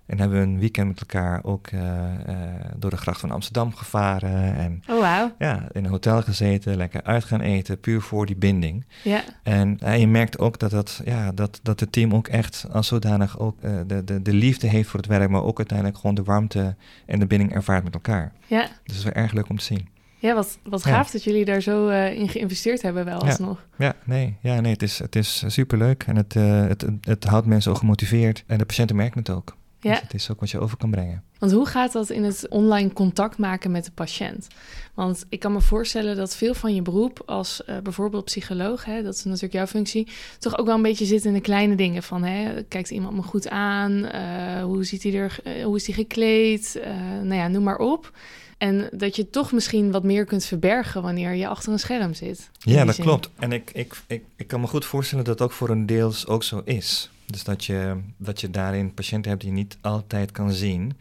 En 0.07 0.19
hebben 0.19 0.39
we 0.39 0.45
een 0.47 0.59
weekend 0.59 0.89
met 0.89 1.01
elkaar 1.01 1.45
ook 1.45 1.67
eh, 1.67 1.81
eh, 2.27 2.65
door 2.77 2.91
de 2.91 2.97
gracht 2.97 3.21
van 3.21 3.31
Amsterdam 3.31 3.75
gevaren. 3.75 4.55
En 4.57 4.83
Oh, 4.91 5.01
wauw. 5.01 5.33
ja, 5.39 5.69
in 5.73 5.85
een 5.85 5.91
hotel 5.91 6.23
gezeten, 6.23 6.77
lekker 6.77 7.03
uit 7.03 7.25
gaan 7.25 7.41
eten, 7.41 7.81
puur 7.81 8.01
voor 8.01 8.27
die 8.27 8.37
binding. 8.37 8.85
Ja, 9.05 9.21
En 9.43 9.79
eh, 9.81 9.99
je 10.01 10.07
merkt 10.09 10.39
ook 10.39 10.59
dat, 10.59 10.71
dat, 10.71 11.01
ja, 11.05 11.33
dat, 11.33 11.61
dat 11.63 11.81
het 11.81 11.93
team 11.93 12.15
ook 12.15 12.29
echt 12.29 12.67
als 12.73 12.87
zodanig 12.87 13.39
ook 13.39 13.61
de, 13.87 14.03
de, 14.05 14.23
de 14.23 14.33
liefde 14.33 14.67
heeft 14.69 14.89
voor 14.89 15.01
het 15.01 15.09
werk, 15.09 15.31
maar 15.31 15.43
ook 15.45 15.59
uiteindelijk 15.59 15.99
gewoon 15.99 16.15
de 16.15 16.23
warmte 16.23 16.77
en 17.07 17.19
de 17.19 17.27
binding 17.27 17.55
ervaart 17.55 17.85
met 17.85 17.95
elkaar. 17.95 18.33
ja. 18.47 18.61
Dus 18.63 18.71
dat 18.85 18.97
is 18.97 19.05
wel 19.05 19.13
erg 19.13 19.33
leuk 19.33 19.49
om 19.49 19.57
te 19.59 19.65
zien. 19.65 19.89
Ja, 20.19 20.35
wat, 20.35 20.59
wat 20.65 20.85
Ja. 20.85 20.91
gaaf 20.91 21.11
dat 21.11 21.25
jullie 21.25 21.45
daar 21.45 21.61
zo 21.61 21.89
in 21.89 22.29
geïnvesteerd 22.29 22.83
hebben 22.83 23.05
wel 23.05 23.21
Ja. 23.25 23.27
alsnog. 23.31 23.67
Ja, 23.79 23.95
nee, 24.05 24.37
ja, 24.41 24.61
nee 24.61 24.73
het 24.73 24.83
is, 24.83 24.99
het 24.99 25.17
is 25.17 25.45
superleuk 25.47 26.03
en 26.07 26.17
het, 26.17 26.35
het, 26.35 26.81
het, 26.83 26.91
het 27.01 27.25
houdt 27.25 27.47
mensen 27.47 27.71
ook 27.71 27.79
gemotiveerd. 27.79 28.45
En 28.47 28.59
de 28.59 28.65
patiënten 28.67 28.97
merken 28.97 29.19
het 29.19 29.31
ook. 29.31 29.57
Ja. 29.87 29.93
Dus 29.93 30.03
het 30.03 30.15
is 30.15 30.31
ook 30.31 30.41
wat 30.41 30.51
je 30.51 30.61
over 30.61 30.77
kan 30.77 30.91
brengen. 30.91 31.23
Want 31.39 31.53
hoe 31.53 31.67
gaat 31.67 31.93
dat 31.93 32.11
in 32.11 32.25
het 32.25 32.49
online 32.49 32.93
contact 32.93 33.39
maken 33.39 33.71
met 33.71 33.85
de 33.85 33.91
patiënt? 33.91 34.47
Want 34.95 35.25
ik 35.29 35.41
kan 35.41 35.53
me 35.53 35.61
voorstellen 35.61 36.17
dat 36.17 36.37
veel 36.37 36.55
van 36.55 36.75
je 36.75 36.83
beroep 36.83 37.23
als 37.27 37.65
eh, 37.65 37.79
bijvoorbeeld 37.79 38.25
psycholoog, 38.25 38.85
hè, 38.85 39.03
dat 39.03 39.15
is 39.15 39.25
natuurlijk 39.25 39.53
jouw 39.53 39.67
functie, 39.67 40.09
toch 40.39 40.59
ook 40.59 40.67
wel 40.67 40.75
een 40.75 40.83
beetje 40.83 41.05
zit 41.05 41.25
in 41.25 41.33
de 41.33 41.41
kleine 41.41 41.75
dingen 41.75 42.03
van, 42.03 42.23
hè, 42.23 42.63
kijkt 42.63 42.91
iemand 42.91 43.15
me 43.17 43.23
goed 43.23 43.49
aan? 43.49 44.05
Eh, 44.05 44.63
hoe, 44.63 44.85
ziet 44.85 45.03
hij 45.03 45.15
er, 45.15 45.39
eh, 45.45 45.65
hoe 45.65 45.77
is 45.77 45.87
hij 45.87 45.95
gekleed? 45.95 46.81
Nou 47.23 47.35
ja, 47.35 47.49
noem 47.49 47.63
maar 47.63 47.79
op. 47.79 48.13
En 48.59 48.89
dat 48.93 49.17
je 49.17 49.31
toch 49.31 49.53
misschien 49.53 49.91
wat 49.91 50.03
meer 50.03 50.25
kunt 50.25 50.45
verbergen 50.45 51.03
wanneer 51.03 51.35
je 51.35 51.49
achter 51.49 51.73
een 51.73 51.79
scherm 51.79 52.15
zit. 52.15 52.51
Ja, 52.59 52.85
dat 52.85 52.95
zin. 52.95 53.05
klopt. 53.05 53.31
En 53.39 53.53
ik, 53.53 53.71
ik, 53.75 53.95
ik, 54.07 54.25
ik 54.37 54.47
kan 54.47 54.61
me 54.61 54.67
goed 54.67 54.85
voorstellen 54.85 55.25
dat 55.25 55.39
dat 55.39 55.47
ook 55.47 55.55
voor 55.55 55.69
een 55.69 55.87
deels 55.87 56.27
ook 56.27 56.43
zo 56.43 56.63
is. 56.65 57.11
Dus 57.27 57.45
dat 57.45 57.65
je, 57.65 57.97
dat 58.17 58.41
je 58.41 58.51
daarin 58.51 58.95
patiënten 58.95 59.31
hebt 59.31 59.43
die 59.43 59.51
je 59.51 59.57
niet 59.57 59.79
altijd 59.81 60.33
kan 60.33 60.53
zien. 60.53 60.97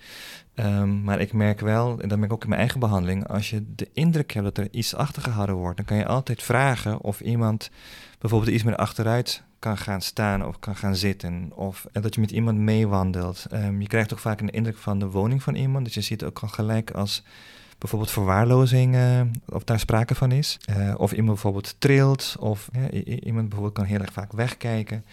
Ehm, 0.54 1.04
maar 1.04 1.20
ik 1.20 1.34
merk 1.34 1.60
wel, 1.60 2.00
en 2.00 2.10
dat 2.10 2.18
merk 2.18 2.34
ook 2.34 2.44
in 2.44 2.50
mijn 2.50 2.62
eigen 2.62 2.80
behandeling, 2.80 3.28
als 3.28 3.50
je 3.50 3.64
de 3.76 3.90
indruk 3.94 4.32
hebt 4.32 4.46
dat 4.46 4.58
er 4.58 4.68
iets 4.72 4.96
achtergehouden 4.96 5.56
wordt, 5.56 5.78
dan 5.78 5.86
kan 5.86 5.98
je 5.98 6.06
altijd 6.06 6.44
vragen 6.44 7.02
of 7.02 7.20
iemand 7.20 7.70
bijvoorbeeld 8.20 8.52
iets 8.52 8.64
meer 8.64 8.76
achteruit 8.76 9.44
kan 9.60 9.78
gaan 9.78 10.02
staan 10.02 10.46
of 10.46 10.60
kan 10.60 10.76
gaan 10.76 10.96
zitten. 10.96 11.52
Of 11.56 11.88
eh, 11.92 12.04
dat 12.04 12.16
je 12.16 12.22
met 12.22 12.32
iemand 12.32 12.58
meewandelt. 12.58 13.46
Ehm, 13.50 13.82
je 13.82 13.88
krijgt 13.88 14.14
ook 14.14 14.20
vaak 14.20 14.42
een 14.42 14.50
indruk 14.50 14.78
van 14.78 15.00
de 15.00 15.10
woning 15.10 15.44
van 15.44 15.56
iemand. 15.56 15.86
Dus 15.86 15.94
je 15.94 16.02
ziet 16.02 16.24
ook 16.24 16.40
al 16.40 16.48
gelijk 16.48 16.92
als 16.92 17.24
bijvoorbeeld 17.78 18.12
verwaarlozing, 18.12 18.96
eh, 18.96 19.22
of 19.46 19.64
daar 19.64 19.80
sprake 19.80 20.16
van 20.16 20.32
is. 20.32 20.58
Eh, 20.66 20.94
of 20.98 21.12
iemand 21.12 21.34
bijvoorbeeld 21.34 21.76
trilt, 21.80 22.36
of 22.40 22.70
iemand 23.24 23.50
bijvoorbeeld 23.50 23.74
kan 23.74 23.86
heel 23.86 24.00
erg 24.00 24.14
vaak 24.14 24.32
wegkijken. 24.32 25.06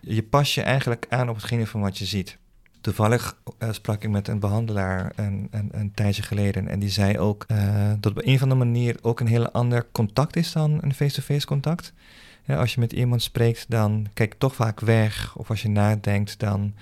Je 0.00 0.22
pas 0.22 0.54
je 0.54 0.62
eigenlijk 0.62 1.06
aan 1.08 1.28
op 1.28 1.34
hetgene 1.34 1.66
van 1.66 1.80
wat 1.80 1.98
je 1.98 2.04
ziet. 2.04 2.38
Toevallig 2.80 3.36
eh, 3.58 3.68
sprak 3.72 4.02
ik 4.02 4.10
met 4.10 4.28
een 4.28 4.38
behandelaar 4.38 5.12
een, 5.16 5.92
tijdje 5.94 6.22
geleden 6.22 6.68
en 6.68 6.78
die 6.78 6.88
zei 6.88 7.18
ook 7.18 7.46
dat 8.00 8.12
op 8.12 8.26
een 8.26 8.34
of 8.34 8.42
andere 8.42 8.64
manier 8.64 8.96
ook 9.02 9.20
een 9.20 9.26
heel 9.26 9.50
ander 9.50 9.86
contact 9.92 10.36
is 10.36 10.52
dan 10.52 10.78
een 10.80 10.94
face-to-face 10.94 11.46
contact. 11.46 11.92
Als 12.46 12.74
je 12.74 12.80
met 12.80 12.92
iemand 12.92 13.22
spreekt, 13.22 13.64
dan 13.68 14.06
kijk 14.14 14.34
toch 14.38 14.54
vaak 14.54 14.80
weg. 14.80 15.36
Of 15.36 15.50
als 15.50 15.62
je 15.62 15.68
nadenkt, 15.68 16.38
dan, 16.38 16.74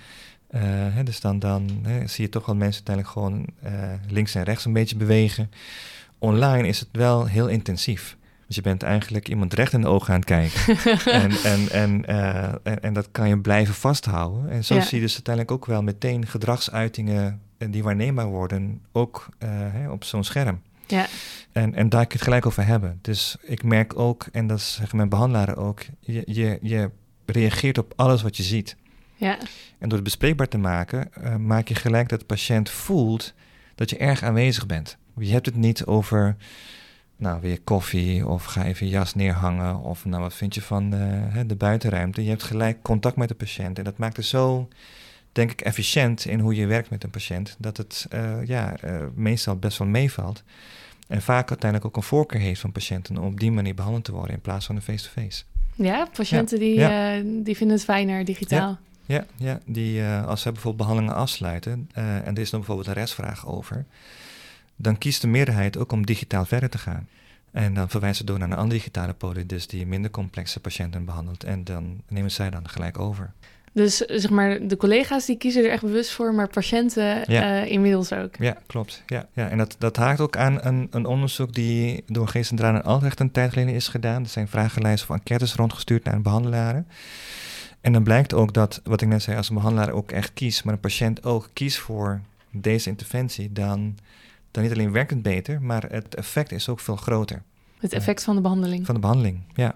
eh, 0.49 0.61
hè, 0.65 1.03
dus 1.03 1.19
dan, 1.19 1.39
dan 1.39 1.69
hè, 1.83 2.07
zie 2.07 2.23
je 2.25 2.29
toch 2.29 2.45
wel 2.45 2.55
mensen 2.55 2.85
uiteindelijk 2.85 3.13
gewoon 3.15 3.45
eh, 3.73 3.93
links 4.07 4.35
en 4.35 4.43
rechts 4.43 4.65
een 4.65 4.73
beetje 4.73 4.95
bewegen. 4.95 5.51
Online 6.17 6.67
is 6.67 6.79
het 6.79 6.89
wel 6.91 7.25
heel 7.25 7.47
intensief. 7.47 8.17
Dus 8.47 8.55
je 8.55 8.61
bent 8.63 8.83
eigenlijk 8.83 9.29
iemand 9.29 9.53
recht 9.53 9.73
in 9.73 9.81
de 9.81 9.87
ogen 9.87 10.13
aan 10.13 10.19
het 10.19 10.29
kijken. 10.29 10.77
en, 11.21 11.31
en, 11.43 11.69
en, 11.71 12.05
eh, 12.05 12.43
en, 12.63 12.81
en 12.81 12.93
dat 12.93 13.07
kan 13.11 13.27
je 13.29 13.39
blijven 13.39 13.73
vasthouden. 13.73 14.49
En 14.49 14.65
zo 14.65 14.75
Ja. 14.75 14.81
zie 14.81 14.97
je 14.97 15.03
dus 15.03 15.13
uiteindelijk 15.13 15.55
ook 15.55 15.65
wel 15.65 15.83
meteen 15.83 16.27
gedragsuitingen 16.27 17.41
die 17.69 17.83
waarneembaar 17.83 18.25
worden, 18.27 18.81
ook 18.91 19.29
hè, 19.45 19.89
op 19.89 20.03
zo'n 20.03 20.23
scherm. 20.23 20.61
Ja, 20.87 21.05
En, 21.51 21.75
en 21.75 21.89
daar 21.89 22.01
kun 22.01 22.09
je 22.09 22.15
het 22.15 22.23
gelijk 22.23 22.45
over 22.45 22.65
hebben. 22.65 22.99
Dus 23.01 23.37
ik 23.41 23.63
merk 23.63 23.99
ook, 23.99 24.27
en 24.31 24.47
dat 24.47 24.61
zeggen 24.61 24.97
mijn 24.97 25.09
behandelaren 25.09 25.57
ook, 25.57 25.81
je, 25.99 26.23
je, 26.25 26.59
je 26.61 26.89
reageert 27.25 27.77
op 27.77 27.93
alles 27.95 28.21
wat 28.21 28.37
je 28.37 28.43
ziet. 28.43 28.75
Ja, 29.19 29.37
En 29.77 29.87
door 29.89 29.97
het 29.97 30.03
bespreekbaar 30.03 30.47
te 30.47 30.57
maken, 30.57 31.13
eh, 31.13 31.35
maak 31.35 31.67
je 31.67 31.75
gelijk 31.75 32.09
dat 32.09 32.19
de 32.19 32.25
patiënt 32.25 32.69
voelt 32.69 33.33
dat 33.75 33.89
je 33.89 33.97
erg 33.97 34.23
aanwezig 34.23 34.65
bent. 34.65 34.97
Je 35.17 35.31
hebt 35.31 35.45
het 35.45 35.55
niet 35.55 35.85
over, 35.85 36.35
nou, 37.15 37.41
weer 37.41 37.61
koffie 37.61 38.27
of 38.27 38.43
ga 38.45 38.63
even 38.65 38.85
je 38.85 38.91
jas 38.91 39.15
neerhangen 39.15 39.79
of 39.79 40.05
nou, 40.05 40.21
wat 40.21 40.33
vind 40.33 40.55
je 40.55 40.61
van 40.61 40.93
eh, 40.93 41.39
de 41.47 41.55
buitenruimte. 41.55 42.23
Je 42.23 42.29
hebt 42.29 42.43
gelijk 42.43 42.81
contact 42.81 43.15
met 43.15 43.27
de 43.27 43.35
patiënt 43.35 43.77
en 43.77 43.83
dat 43.83 43.97
maakt 43.97 44.17
het 44.17 44.25
zo, 44.25 44.67
denk 45.31 45.51
ik, 45.51 45.61
efficiënt 45.61 46.25
in 46.25 46.39
hoe 46.39 46.55
je 46.55 46.65
werkt 46.65 46.89
met 46.89 47.03
een 47.03 47.09
patiënt, 47.09 47.55
dat 47.59 47.77
het 47.77 48.05
eh, 48.09 48.45
ja, 48.45 48.75
meestal 49.15 49.55
best 49.55 49.77
wel 49.77 49.87
meevalt. 49.87 50.43
En 51.07 51.21
vaak 51.21 51.49
uiteindelijk 51.49 51.85
ook 51.89 51.95
een 51.95 52.07
voorkeur 52.09 52.39
heeft 52.41 52.61
van 52.61 52.71
patiënten 52.71 53.17
om 53.17 53.25
op 53.25 53.39
die 53.39 53.51
manier 53.51 53.75
behandeld 53.75 54.03
te 54.03 54.11
worden 54.11 54.33
in 54.35 54.41
plaats 54.41 54.65
van 54.65 54.75
een 54.75 54.81
face-to-face. 54.81 55.43
ja 55.75 56.07
patiënten 56.13 56.59
Die, 56.59 56.75
Ja. 56.79 57.19
die 57.43 57.55
vinden 57.57 57.75
het 57.75 57.85
fijner 57.85 58.25
digitaal. 58.25 58.77
Ja, 59.09 59.25
ja 59.37 59.59
die, 59.65 60.01
eh, 60.01 60.27
als 60.27 60.41
ze 60.41 60.51
bijvoorbeeld 60.51 60.87
behandelingen 60.87 61.15
afsluiten 61.21 61.89
eh, 61.93 62.15
en 62.15 62.35
er 62.35 62.39
is 62.41 62.49
dan 62.49 62.59
bijvoorbeeld 62.59 62.87
een 62.87 62.93
restvraag 63.01 63.47
over, 63.47 63.85
dan 64.75 64.97
kiest 64.97 65.21
de 65.21 65.27
meerderheid 65.27 65.77
ook 65.77 65.91
om 65.91 66.05
digitaal 66.05 66.45
verder 66.45 66.69
te 66.69 66.77
gaan. 66.77 67.07
En 67.51 67.73
dan 67.73 67.89
verwijzen 67.89 68.17
ze 68.19 68.23
door 68.31 68.39
naar 68.39 68.49
een 68.51 68.57
andere 68.57 68.77
digitale 68.79 69.13
poli, 69.13 69.45
dus 69.45 69.67
die 69.67 69.85
minder 69.85 70.11
complexe 70.11 70.59
patiënten 70.59 71.05
behandelt. 71.05 71.43
En 71.43 71.63
dan 71.63 72.01
nemen 72.07 72.31
zij 72.31 72.49
dan 72.49 72.69
gelijk 72.69 72.99
over. 72.99 73.31
Dus 73.73 73.97
zeg 73.97 74.29
maar, 74.29 74.67
de 74.67 74.77
collega's 74.77 75.25
die 75.25 75.37
kiezen 75.37 75.63
er 75.63 75.71
echt 75.71 75.81
bewust 75.81 76.11
voor, 76.11 76.33
maar 76.33 76.47
patiënten 76.47 77.23
Ja. 77.31 77.61
eh, 77.61 77.71
inmiddels 77.71 78.13
ook. 78.13 78.35
Ja, 78.39 78.57
klopt. 78.67 79.03
Ja, 79.05 79.27
ja. 79.33 79.49
En 79.49 79.57
dat, 79.57 79.75
dat 79.79 79.95
haakt 79.95 80.19
ook 80.19 80.37
aan 80.37 80.57
een, 80.61 80.87
een 80.91 81.05
onderzoek 81.05 81.53
die 81.53 82.03
door 82.07 82.27
Geest 82.27 82.47
Centraal 82.47 82.75
en 82.75 82.83
Altrecht 82.83 83.19
een 83.19 83.31
tijd 83.31 83.53
geleden 83.53 83.73
is 83.73 83.87
gedaan. 83.87 84.23
Er 84.23 84.29
zijn 84.29 84.47
vragenlijsten 84.47 85.09
of 85.09 85.15
enquêtes 85.15 85.55
rondgestuurd 85.55 86.03
naar 86.03 86.21
behandelaren. 86.21 86.87
En 87.81 87.93
dan 87.93 88.03
blijkt 88.03 88.33
ook 88.33 88.53
dat, 88.53 88.81
wat 88.83 89.01
ik 89.01 89.07
net 89.07 89.21
zei, 89.21 89.37
als 89.37 89.49
een 89.49 89.55
behandelaar 89.55 89.91
ook 89.91 90.11
echt 90.11 90.33
kiest, 90.33 90.63
maar 90.63 90.73
een 90.73 90.79
patiënt 90.79 91.23
ook 91.23 91.49
kiest 91.53 91.77
voor 91.77 92.21
deze 92.51 92.89
interventie, 92.89 93.53
dan, 93.53 93.97
dan 94.51 94.63
niet 94.63 94.71
alleen 94.71 94.91
werkt 94.91 95.09
het 95.09 95.21
beter, 95.21 95.61
maar 95.61 95.83
het 95.89 96.15
effect 96.15 96.51
is 96.51 96.69
ook 96.69 96.79
veel 96.79 96.95
groter 96.95 97.41
Het 97.79 97.93
effect 97.93 98.23
van 98.23 98.35
de 98.35 98.41
behandeling. 98.41 98.85
van 98.85 98.95
de 98.95 99.01
behandeling. 99.01 99.41
Ja, 99.53 99.75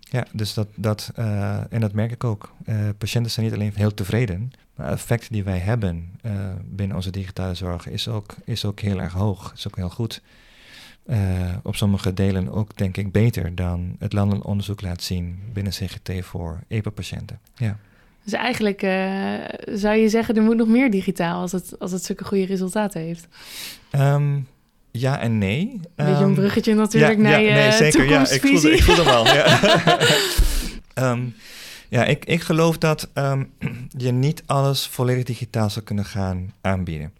ja 0.00 0.26
dus 0.32 0.54
dat, 0.54 0.68
dat 0.74 1.10
eh, 1.14 1.72
en 1.72 1.80
dat 1.80 1.92
merk 1.92 2.10
ik 2.10 2.24
ook. 2.24 2.52
Eh, 2.64 2.88
patiënten 2.98 3.32
zijn 3.32 3.46
niet 3.46 3.54
alleen 3.54 3.72
heel 3.74 3.94
tevreden, 3.94 4.52
maar 4.74 4.86
het 4.86 4.98
effect 4.98 5.32
die 5.32 5.44
wij 5.44 5.58
hebben 5.58 6.10
eh, 6.22 6.32
binnen 6.64 6.96
onze 6.96 7.10
digitale 7.10 7.54
zorg 7.54 7.88
is 7.88 8.08
ook, 8.08 8.34
is 8.44 8.64
ook 8.64 8.80
heel 8.80 9.00
erg 9.00 9.12
hoog, 9.12 9.52
is 9.54 9.66
ook 9.66 9.76
heel 9.76 9.90
goed. 9.90 10.22
Eh, 11.06 11.18
op 11.62 11.76
sommige 11.76 12.14
delen 12.14 12.52
ook 12.52 12.76
denk 12.76 12.96
ik 12.96 13.12
beter 13.12 13.54
dan 13.54 13.96
het 13.98 14.12
landelijk 14.12 14.46
onderzoek 14.46 14.80
laat 14.82 15.02
zien 15.02 15.38
binnen 15.52 15.72
CGT 15.72 16.10
voor 16.20 16.60
EPA-patiënten. 16.68 17.38
Ja. 17.56 17.78
Dus 18.24 18.32
eigenlijk 18.32 18.82
eh, 18.82 19.34
zou 19.74 19.96
je 19.96 20.08
zeggen, 20.08 20.36
er 20.36 20.42
moet 20.42 20.56
nog 20.56 20.68
meer 20.68 20.90
digitaal 20.90 21.40
als 21.40 21.52
het, 21.52 21.74
als 21.78 21.92
het 21.92 22.04
zulke 22.04 22.24
goede 22.24 22.44
resultaten 22.46 23.00
heeft. 23.00 23.28
Ehm, 23.90 24.38
ja 24.90 25.20
en 25.20 25.38
nee. 25.38 25.60
Een 25.60 25.80
beetje 25.94 26.12
een 26.12 26.22
Ehm, 26.22 26.34
bruggetje 26.34 26.74
natuurlijk 26.74 27.16
ja, 27.16 27.22
naar 27.22 27.40
ja, 27.42 27.48
je 27.48 27.52
nee, 27.54 27.72
zeker. 27.72 28.08
Ja, 28.08 28.20
ik 28.20 28.26
toekomstvisie. 28.26 28.70
ik 28.70 28.82
voelde 28.82 29.02
hem 29.02 29.10
al. 29.14 29.26
Ja. 29.26 29.58
Ehm, 30.94 31.22
Ja, 31.88 32.04
ik, 32.04 32.24
ik 32.24 32.40
geloof 32.40 32.78
dat 32.78 33.08
je 33.96 34.12
niet 34.12 34.42
alles 34.46 34.86
volledig 34.86 35.24
digitaal 35.24 35.70
zou 35.70 35.84
kunnen 35.84 36.04
gaan 36.04 36.52
aanbieden. 36.60 37.12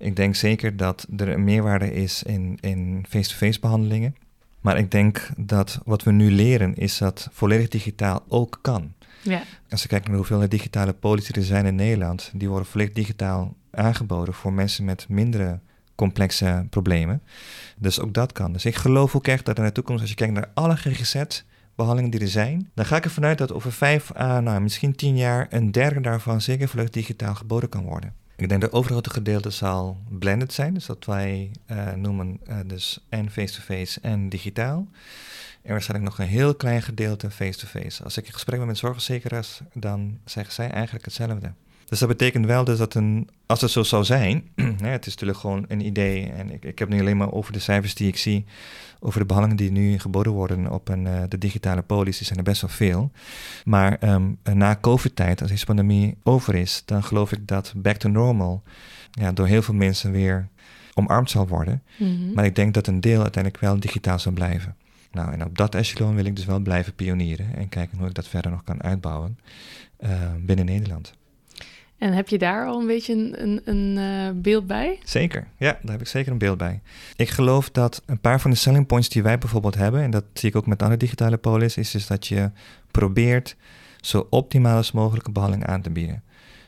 Ik 0.00 0.16
denk 0.16 0.34
zeker 0.34 0.76
dat 0.76 1.06
er 1.16 1.28
een 1.28 1.44
meerwaarde 1.44 1.92
is 1.92 2.22
in, 2.22 2.58
in 2.60 3.04
face-to-face 3.08 3.60
behandelingen. 3.60 4.16
Maar 4.60 4.78
ik 4.78 4.90
denk 4.90 5.28
dat 5.36 5.80
wat 5.84 6.02
we 6.02 6.12
nu 6.12 6.30
leren 6.30 6.74
is 6.74 6.98
dat 6.98 7.28
volledig 7.32 7.68
digitaal 7.68 8.24
ook 8.28 8.58
kan. 8.62 8.92
Ja. 9.22 9.42
Als 9.70 9.82
je 9.82 9.88
kijkt 9.88 10.06
naar 10.06 10.16
hoeveel 10.16 10.48
digitale 10.48 10.92
politie 10.92 11.34
er 11.34 11.42
zijn 11.42 11.66
in 11.66 11.74
Nederland, 11.74 12.30
die 12.34 12.48
worden 12.48 12.66
volledig 12.66 12.94
digitaal 12.94 13.54
aangeboden 13.70 14.34
voor 14.34 14.52
mensen 14.52 14.84
met 14.84 15.08
mindere 15.08 15.60
complexe 15.94 16.66
problemen. 16.70 17.22
Dus 17.76 18.00
ook 18.00 18.14
dat 18.14 18.32
kan. 18.32 18.52
Dus 18.52 18.64
ik 18.64 18.74
geloof 18.74 19.16
ook 19.16 19.26
echt 19.26 19.44
dat 19.44 19.58
in 19.58 19.64
de 19.64 19.72
toekomst, 19.72 20.00
als 20.00 20.10
je 20.10 20.16
kijkt 20.16 20.32
naar 20.32 20.50
alle 20.54 20.76
GGZ-behandelingen 20.76 22.10
die 22.10 22.20
er 22.20 22.28
zijn, 22.28 22.70
dan 22.74 22.84
ga 22.84 22.96
ik 22.96 23.04
ervan 23.04 23.24
uit 23.24 23.38
dat 23.38 23.52
over 23.52 23.72
vijf 23.72 24.16
à 24.16 24.40
nou, 24.40 24.60
misschien 24.60 24.96
tien 24.96 25.16
jaar 25.16 25.46
een 25.50 25.72
derde 25.72 26.00
daarvan 26.00 26.40
zeker 26.40 26.68
volledig 26.68 26.92
digitaal 26.92 27.34
geboden 27.34 27.68
kan 27.68 27.84
worden. 27.84 28.14
Ik 28.40 28.48
denk 28.48 28.60
dat 28.60 28.70
het 28.70 28.80
overgrote 28.80 29.10
gedeelte 29.10 29.50
zal 29.50 29.98
blended 30.08 30.52
zijn, 30.52 30.74
dus 30.74 30.86
dat 30.86 31.04
wij 31.04 31.50
uh, 31.70 31.92
noemen 31.92 32.40
uh, 32.48 32.56
dus 32.66 33.06
en 33.08 33.30
face-to-face 33.30 34.00
en 34.00 34.28
digitaal. 34.28 34.88
En 35.62 35.70
waarschijnlijk 35.70 36.10
nog 36.10 36.18
een 36.18 36.32
heel 36.32 36.54
klein 36.54 36.82
gedeelte 36.82 37.30
face-to-face. 37.30 38.04
Als 38.04 38.16
ik 38.16 38.26
in 38.26 38.32
gesprek 38.32 38.58
ben 38.58 38.66
met 38.66 38.78
zorgverzekeraars, 38.78 39.60
dan 39.72 40.18
zeggen 40.24 40.54
zij 40.54 40.70
eigenlijk 40.70 41.04
hetzelfde. 41.04 41.52
Dus 41.90 41.98
dat 41.98 42.08
betekent 42.08 42.46
wel 42.46 42.64
dus 42.64 42.78
dat 42.78 42.94
een, 42.94 43.28
als 43.46 43.60
het 43.60 43.70
zo 43.70 43.82
zou 43.82 44.04
zijn, 44.04 44.48
het 44.82 45.06
is 45.06 45.12
natuurlijk 45.12 45.38
gewoon 45.38 45.64
een 45.68 45.86
idee 45.86 46.30
en 46.30 46.50
ik, 46.50 46.64
ik 46.64 46.78
heb 46.78 46.88
nu 46.88 47.00
alleen 47.00 47.16
maar 47.16 47.32
over 47.32 47.52
de 47.52 47.58
cijfers 47.58 47.94
die 47.94 48.08
ik 48.08 48.16
zie, 48.16 48.44
over 49.00 49.20
de 49.20 49.26
behandelingen 49.26 49.64
die 49.64 49.82
nu 49.82 49.98
geboden 49.98 50.32
worden 50.32 50.72
op 50.72 50.88
een, 50.88 51.06
uh, 51.06 51.22
de 51.28 51.38
digitale 51.38 51.82
politie, 51.82 52.26
zijn 52.26 52.38
er 52.38 52.44
best 52.44 52.60
wel 52.60 52.70
veel. 52.70 53.10
Maar 53.64 54.08
um, 54.14 54.38
na 54.42 54.78
COVID-tijd, 54.80 55.40
als 55.40 55.50
deze 55.50 55.64
pandemie 55.64 56.16
over 56.22 56.54
is, 56.54 56.82
dan 56.84 57.02
geloof 57.02 57.32
ik 57.32 57.46
dat 57.46 57.72
back 57.76 57.96
to 57.96 58.08
normal 58.08 58.62
ja, 59.10 59.32
door 59.32 59.46
heel 59.46 59.62
veel 59.62 59.74
mensen 59.74 60.12
weer 60.12 60.48
omarmd 60.94 61.30
zal 61.30 61.48
worden. 61.48 61.82
Mm 61.98 62.16
-hmm. 62.16 62.32
Maar 62.34 62.44
ik 62.44 62.54
denk 62.54 62.74
dat 62.74 62.86
een 62.86 63.00
deel 63.00 63.22
uiteindelijk 63.22 63.62
wel 63.62 63.80
digitaal 63.80 64.18
zal 64.18 64.32
blijven. 64.32 64.76
Nou, 65.12 65.32
en 65.32 65.44
op 65.44 65.58
dat 65.58 65.74
echelon 65.74 66.14
wil 66.14 66.24
ik 66.24 66.36
dus 66.36 66.44
wel 66.44 66.60
blijven 66.60 66.94
pionieren 66.94 67.56
en 67.56 67.68
kijken 67.68 67.98
hoe 67.98 68.08
ik 68.08 68.14
dat 68.14 68.28
verder 68.28 68.50
nog 68.50 68.64
kan 68.64 68.82
uitbouwen 68.82 69.38
uh, 70.00 70.10
binnen 70.38 70.64
Nederland. 70.64 71.18
En 72.00 72.12
heb 72.12 72.28
je 72.28 72.38
daar 72.38 72.66
al 72.66 72.80
een 72.80 72.86
beetje 72.86 73.12
een, 73.12 73.42
een, 73.42 73.60
een 73.64 73.96
uh, 73.96 74.42
beeld 74.42 74.66
bij? 74.66 74.98
Zeker, 75.04 75.46
ja, 75.56 75.78
daar 75.82 75.92
heb 75.92 76.00
ik 76.00 76.06
zeker 76.06 76.32
een 76.32 76.38
beeld 76.38 76.58
bij. 76.58 76.80
Ik 77.16 77.28
geloof 77.28 77.70
dat 77.70 78.02
een 78.06 78.20
paar 78.20 78.40
van 78.40 78.50
de 78.50 78.56
selling 78.56 78.86
points 78.86 79.08
die 79.08 79.22
wij 79.22 79.38
bijvoorbeeld 79.38 79.74
hebben, 79.74 80.02
en 80.02 80.10
dat 80.10 80.24
zie 80.32 80.48
ik 80.48 80.56
ook 80.56 80.66
met 80.66 80.82
andere 80.82 81.00
digitale 81.00 81.36
polis, 81.36 81.76
is 81.76 81.90
dus 81.90 82.06
dat 82.06 82.26
je 82.26 82.50
probeert 82.90 83.56
zo 84.00 84.26
optimaal 84.30 84.76
als 84.76 84.92
mogelijke 84.92 85.30
behandeling 85.30 85.66
aan 85.66 85.82
te 85.82 85.90
bieden. 85.90 86.22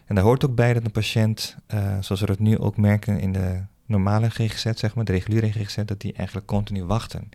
En 0.07 0.15
daar 0.15 0.25
hoort 0.25 0.45
ook 0.45 0.55
bij 0.55 0.73
dat 0.73 0.85
een 0.85 0.91
patiënt, 0.91 1.57
uh, 1.75 1.97
zoals 2.01 2.21
we 2.21 2.27
dat 2.27 2.39
nu 2.39 2.59
ook 2.59 2.77
merken 2.77 3.21
in 3.21 3.33
de 3.33 3.63
normale 3.87 4.31
GGZ, 4.31 4.67
zeg 4.75 4.95
maar, 4.95 5.05
de 5.05 5.13
reguliere 5.13 5.53
GGZ, 5.53 5.77
dat 5.85 6.01
die 6.01 6.13
eigenlijk 6.13 6.47
continu 6.47 6.85
wachten. 6.85 7.29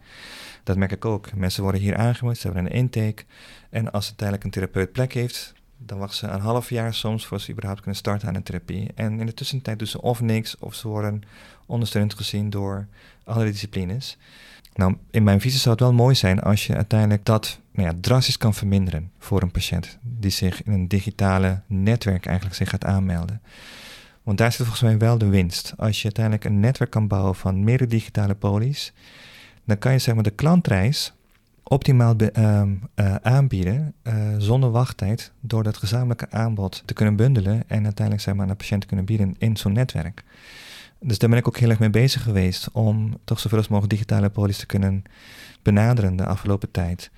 Dat 0.64 0.78
merk 0.78 0.92
ik 0.92 1.06
ook. 1.06 1.34
Mensen 1.36 1.64
worden 1.64 1.82
hier 1.82 1.96
aangemeld, 1.96 2.38
ze 2.38 2.48
hebben 2.48 2.66
een 2.66 2.78
intake. 2.78 3.24
En 3.70 3.92
als 3.92 4.06
uiteindelijk 4.06 4.44
een 4.44 4.52
therapeut 4.52 4.92
plek 4.92 5.14
heeft, 5.14 5.54
dan 5.78 5.98
wachten 5.98 6.18
ze 6.18 6.28
een 6.28 6.40
half 6.40 6.70
jaar 6.70 6.94
soms 6.94 7.26
voor 7.26 7.40
ze 7.40 7.52
überhaupt 7.52 7.82
kunnen 7.82 8.00
starten 8.00 8.28
aan 8.28 8.36
een 8.36 8.44
therapie. 8.44 8.92
En 8.96 9.20
in 9.20 9.26
de 9.26 9.34
tussentijd 9.34 9.80
doen 9.80 9.88
ze 9.88 10.02
of 10.02 10.22
niks, 10.22 10.58
of 10.58 10.74
ze 10.74 10.88
worden 10.88 11.22
ondersteund 11.66 12.14
gezien 12.14 12.50
door 12.50 12.88
andere 13.24 13.52
disciplines. 13.52 14.18
Nou, 14.74 14.96
in 15.12 15.24
mijn 15.24 15.42
visie 15.42 15.60
zou 15.60 15.76
het 15.76 15.84
wel 15.84 15.94
mooi 15.94 16.16
zijn 16.16 16.42
als 16.42 16.68
je 16.68 16.76
uiteindelijk 16.76 17.26
dat 17.26 17.60
nou 17.72 17.88
ja, 17.88 17.96
drastisch 18.02 18.38
kan 18.38 18.54
verminderen 18.54 19.12
voor 19.20 19.42
een 19.42 19.52
patiënt 19.52 19.98
die 20.02 20.32
zich 20.32 20.64
in 20.64 20.72
een 20.72 20.88
digitale 20.88 21.62
netwerk 21.68 22.26
eigenlijk 22.26 22.56
zich 22.56 22.70
gaat 22.70 22.86
aanmelden. 22.86 23.42
Want 24.24 24.38
daar 24.38 24.52
zit 24.52 24.66
volgens 24.66 24.82
mij 24.82 24.98
wel 24.98 25.18
de 25.18 25.28
winst. 25.28 25.74
Als 25.78 25.98
je 25.98 26.04
uiteindelijk 26.04 26.46
een 26.46 26.60
netwerk 26.60 26.92
kan 26.92 27.08
bouwen 27.08 27.36
van 27.36 27.64
meerdere 27.64 27.90
digitale 27.90 28.36
polies, 28.36 28.94
dan 29.66 29.78
kan 29.78 29.92
je 29.92 30.00
zeg 30.00 30.14
maar 30.14 30.24
de 30.24 30.30
klantreis 30.30 31.14
optimaal 31.68 32.16
uh, 32.22 32.62
uh, 32.96 33.16
aanbieden 33.16 33.94
uh, 34.04 34.14
zonder 34.38 34.72
wachttijd 34.72 35.32
door 35.42 35.64
dat 35.64 35.78
gezamenlijke 35.78 36.32
aanbod 36.32 36.84
te 36.86 36.94
kunnen 36.94 37.16
bundelen 37.16 37.64
en 37.68 37.84
uiteindelijk 37.84 38.22
zeg 38.26 38.34
maar, 38.34 38.44
aan 38.44 38.52
de 38.52 38.58
patiënt 38.58 38.86
kunnen 38.86 39.06
bieden 39.06 39.36
in 39.38 39.58
zo'n 39.58 39.74
netwerk. 39.74 40.24
Dus 41.00 41.18
daar 41.18 41.30
ben 41.30 41.40
ik 41.40 41.48
ook 41.48 41.58
heel 41.58 41.70
erg 41.70 41.80
mee 41.80 41.90
bezig 41.90 42.24
geweest 42.24 42.72
om 42.72 43.18
toch 43.24 43.40
zoveel 43.40 43.58
als 43.58 43.68
mogelijk 43.68 43.94
digitale 43.94 44.30
polies 44.30 44.58
te 44.58 44.66
kunnen 44.66 45.04
benaderen 45.62 46.16
de 46.16 46.26
afgelopen 46.26 46.72
tijd. 46.72 47.12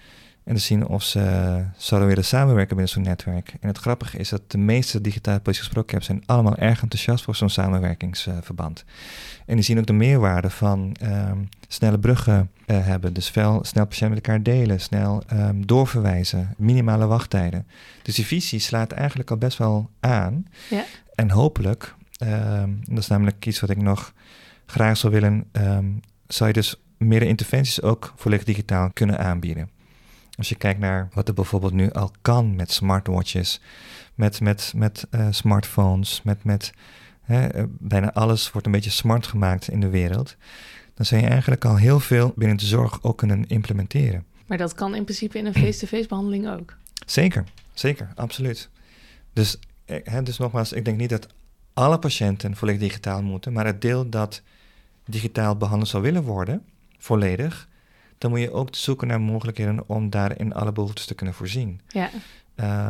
En 0.50 0.56
te 0.56 0.62
zien 0.62 0.88
of 0.88 1.04
ze 1.04 1.64
zouden 1.78 2.10
willen 2.10 2.26
samenwerken 2.26 2.76
binnen 2.76 2.94
zo'n 2.94 3.04
netwerk. 3.04 3.54
En 3.60 3.68
het 3.68 3.78
grappige 3.78 4.18
is 4.18 4.30
dat 4.30 4.42
de 4.48 4.58
meeste 4.58 5.02
digitale 5.02 5.40
politie 5.40 5.64
gesproken 5.64 5.94
heb, 5.94 6.04
zijn 6.04 6.24
allemaal 6.26 6.56
erg 6.56 6.82
enthousiast 6.82 7.24
voor 7.24 7.36
zo'n 7.36 7.50
samenwerkingsverband. 7.50 8.86
en 9.46 9.56
die 9.56 9.64
zien 9.64 9.80
ook 9.80 9.86
de 9.86 9.94
meerwaarde 9.94 10.50
van 10.50 10.96
um, 11.04 11.50
snelle 11.68 12.00
bruggen 12.00 12.52
uh, 12.68 12.86
hebben. 12.86 13.14
Dus 13.14 13.30
veel, 13.30 13.60
snel 13.64 13.86
patiënten 13.86 14.18
met 14.18 14.28
elkaar 14.28 14.44
delen, 14.44 14.80
snel 14.80 15.24
um, 15.34 15.66
doorverwijzen, 15.66 16.54
minimale 16.58 17.06
wachttijden. 17.06 17.68
Dus 18.04 18.16
die 18.16 18.26
visie 18.26 18.60
slaat 18.60 18.92
eigenlijk 18.92 19.32
al 19.32 19.38
best 19.38 19.58
wel 19.58 19.90
aan. 20.00 20.46
Ja. 20.70 20.84
En 21.16 21.30
hopelijk, 21.30 21.96
um, 22.24 22.80
dat 22.84 22.98
is 22.98 23.08
namelijk 23.08 23.46
iets 23.46 23.60
wat 23.60 23.70
ik 23.70 23.82
nog 23.82 24.14
graag 24.66 24.98
zou 24.98 25.14
willen, 25.14 25.48
zou 26.28 26.50
je 26.50 26.54
dus 26.54 26.82
meer 26.98 27.22
interventies 27.22 27.82
ook 27.82 28.14
volledig 28.16 28.46
digitaal 28.46 28.90
kunnen 28.94 29.20
aanbieden. 29.20 29.78
Als 30.39 30.49
je 30.49 30.56
kijkt 30.56 30.80
naar 30.80 31.10
wat 31.13 31.28
er 31.28 31.34
bijvoorbeeld 31.34 31.73
nu 31.73 31.91
al 31.91 32.12
kan 32.21 32.56
met 32.56 32.71
smartwatches, 32.71 33.62
met, 34.15 34.41
met, 34.41 34.73
met 34.75 35.08
uh, 35.12 35.28
smartphones, 35.30 36.21
met, 36.23 36.43
met 36.43 36.73
hè, 37.21 37.47
bijna 37.67 38.13
alles 38.13 38.52
wordt 38.52 38.67
een 38.67 38.73
beetje 38.73 38.89
smart 38.89 39.28
gemaakt 39.28 39.67
in 39.67 39.80
de 39.80 39.89
wereld. 39.89 40.36
Dan 40.93 41.06
zou 41.06 41.21
je 41.21 41.28
eigenlijk 41.28 41.65
al 41.65 41.75
heel 41.75 41.99
veel 41.99 42.34
binnen 42.36 42.58
de 42.58 42.65
zorg 42.65 43.04
ook 43.04 43.17
kunnen 43.17 43.47
implementeren. 43.47 44.25
Maar 44.45 44.58
dat 44.58 44.73
kan 44.73 44.95
in 44.95 45.04
principe 45.04 45.38
in 45.38 45.45
een 45.45 45.54
face-to-face 45.54 46.08
behandeling 46.08 46.49
ook. 46.49 46.78
Zeker, 47.06 47.43
zeker, 47.73 48.10
absoluut. 48.15 48.69
Dus, 49.34 49.60
hè, 49.86 50.23
dus 50.23 50.38
nogmaals, 50.38 50.73
ik 50.73 50.86
denk 50.86 50.97
niet 50.97 51.10
dat 51.10 51.28
alle 51.73 51.99
patiënten 51.99 52.56
volledig 52.56 52.82
digitaal 52.82 53.23
moeten, 53.23 53.54
maar 53.54 53.65
het 53.65 53.82
deel 53.82 54.10
dat 54.10 54.41
digitaal 55.06 55.56
behandeld 55.56 55.89
zou 55.89 56.04
willen 56.04 56.23
worden, 56.23 56.63
volledig, 56.97 57.69
dan 58.20 58.32
moet 58.32 58.40
je 58.40 58.52
ook 58.52 58.76
zoeken 58.76 59.08
naar 59.08 59.22
mogelijkheden 59.22 59.90
om 59.90 60.10
daarin 60.10 60.54
alle 60.54 60.72
behoeftes 60.72 61.06
te 61.06 61.16
kunnen 61.16 61.36
voorzien. 61.36 61.82
Ja. 61.88 62.10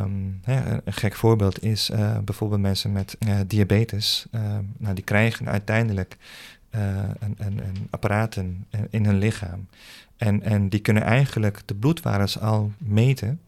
Um, 0.02 0.40
hè, 0.44 0.82
een, 0.86 0.94
gek 0.94 1.16
voorbeeld 1.16 1.64
is 1.64 1.90
uh, 1.90 2.18
bijvoorbeeld 2.18 2.62
mensen 2.62 2.92
met 2.92 3.18
uh, 3.20 3.40
diabetes. 3.48 4.26
Uh, 4.32 4.42
nou, 4.78 4.96
die 4.96 5.04
krijgen 5.04 5.50
uiteindelijk 5.50 6.18
een, 6.72 7.36
een, 7.38 7.58
een 7.58 7.88
apparaten 7.90 8.66
in 8.90 9.06
hun 9.06 9.18
lichaam. 9.18 9.68
En, 10.18 10.42
en 10.44 10.70
die 10.70 10.80
kunnen 10.80 11.04
eigenlijk 11.04 11.62
de 11.66 11.76
bloedwaardes 11.76 12.40
al 12.40 12.72
meten. 12.78 13.40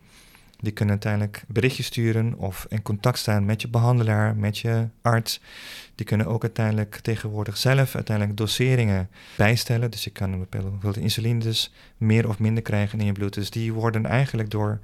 Die 0.62 0.72
kunnen 0.72 0.94
uiteindelijk 0.94 1.44
berichtjes 1.48 1.86
sturen 1.86 2.38
of 2.38 2.66
in 2.70 2.82
contact 2.82 3.18
staan 3.18 3.46
met 3.46 3.62
je 3.62 3.68
behandelaar, 3.68 4.36
met 4.36 4.58
je 4.58 4.88
arts. 5.02 5.42
Die 5.96 6.06
kunnen 6.06 6.28
ook 6.28 6.42
uiteindelijk 6.44 6.96
tegenwoordig 6.96 7.58
zelf 7.58 7.96
uiteindelijk 7.96 8.38
doseringen 8.38 9.10
bijstellen. 9.38 9.92
Dus 9.92 10.04
je 10.04 10.10
kan 10.10 10.32
een 10.32 10.40
bepaalde 10.40 11.02
insuline 11.02 11.40
dus 11.40 11.74
meer 11.98 12.28
of 12.28 12.40
minder 12.40 12.64
krijgen 12.64 13.00
in 13.00 13.06
je 13.06 13.12
bloed. 13.12 13.34
Dus 13.34 13.50
die 13.50 13.74
worden 13.74 14.06
eigenlijk 14.06 14.50
door 14.50 14.80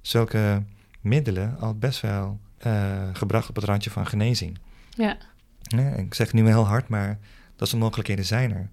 zulke 0.00 0.62
middelen 1.00 1.56
al 1.60 1.74
best 1.74 2.00
wel 2.00 2.38
uh, 2.66 3.08
gebracht 3.12 3.48
op 3.48 3.54
het 3.54 3.64
randje 3.64 3.90
van 3.90 4.06
genezing. 4.06 4.58
Ja. 4.90 5.16
ja. 5.62 5.94
Ik 5.94 6.14
zeg 6.14 6.26
het 6.26 6.36
nu 6.36 6.46
heel 6.46 6.66
hard, 6.66 6.88
maar 6.88 7.18
dat 7.56 7.68
soort 7.68 7.82
mogelijkheden 7.82 8.24
zijn 8.24 8.52
er. 8.52 8.68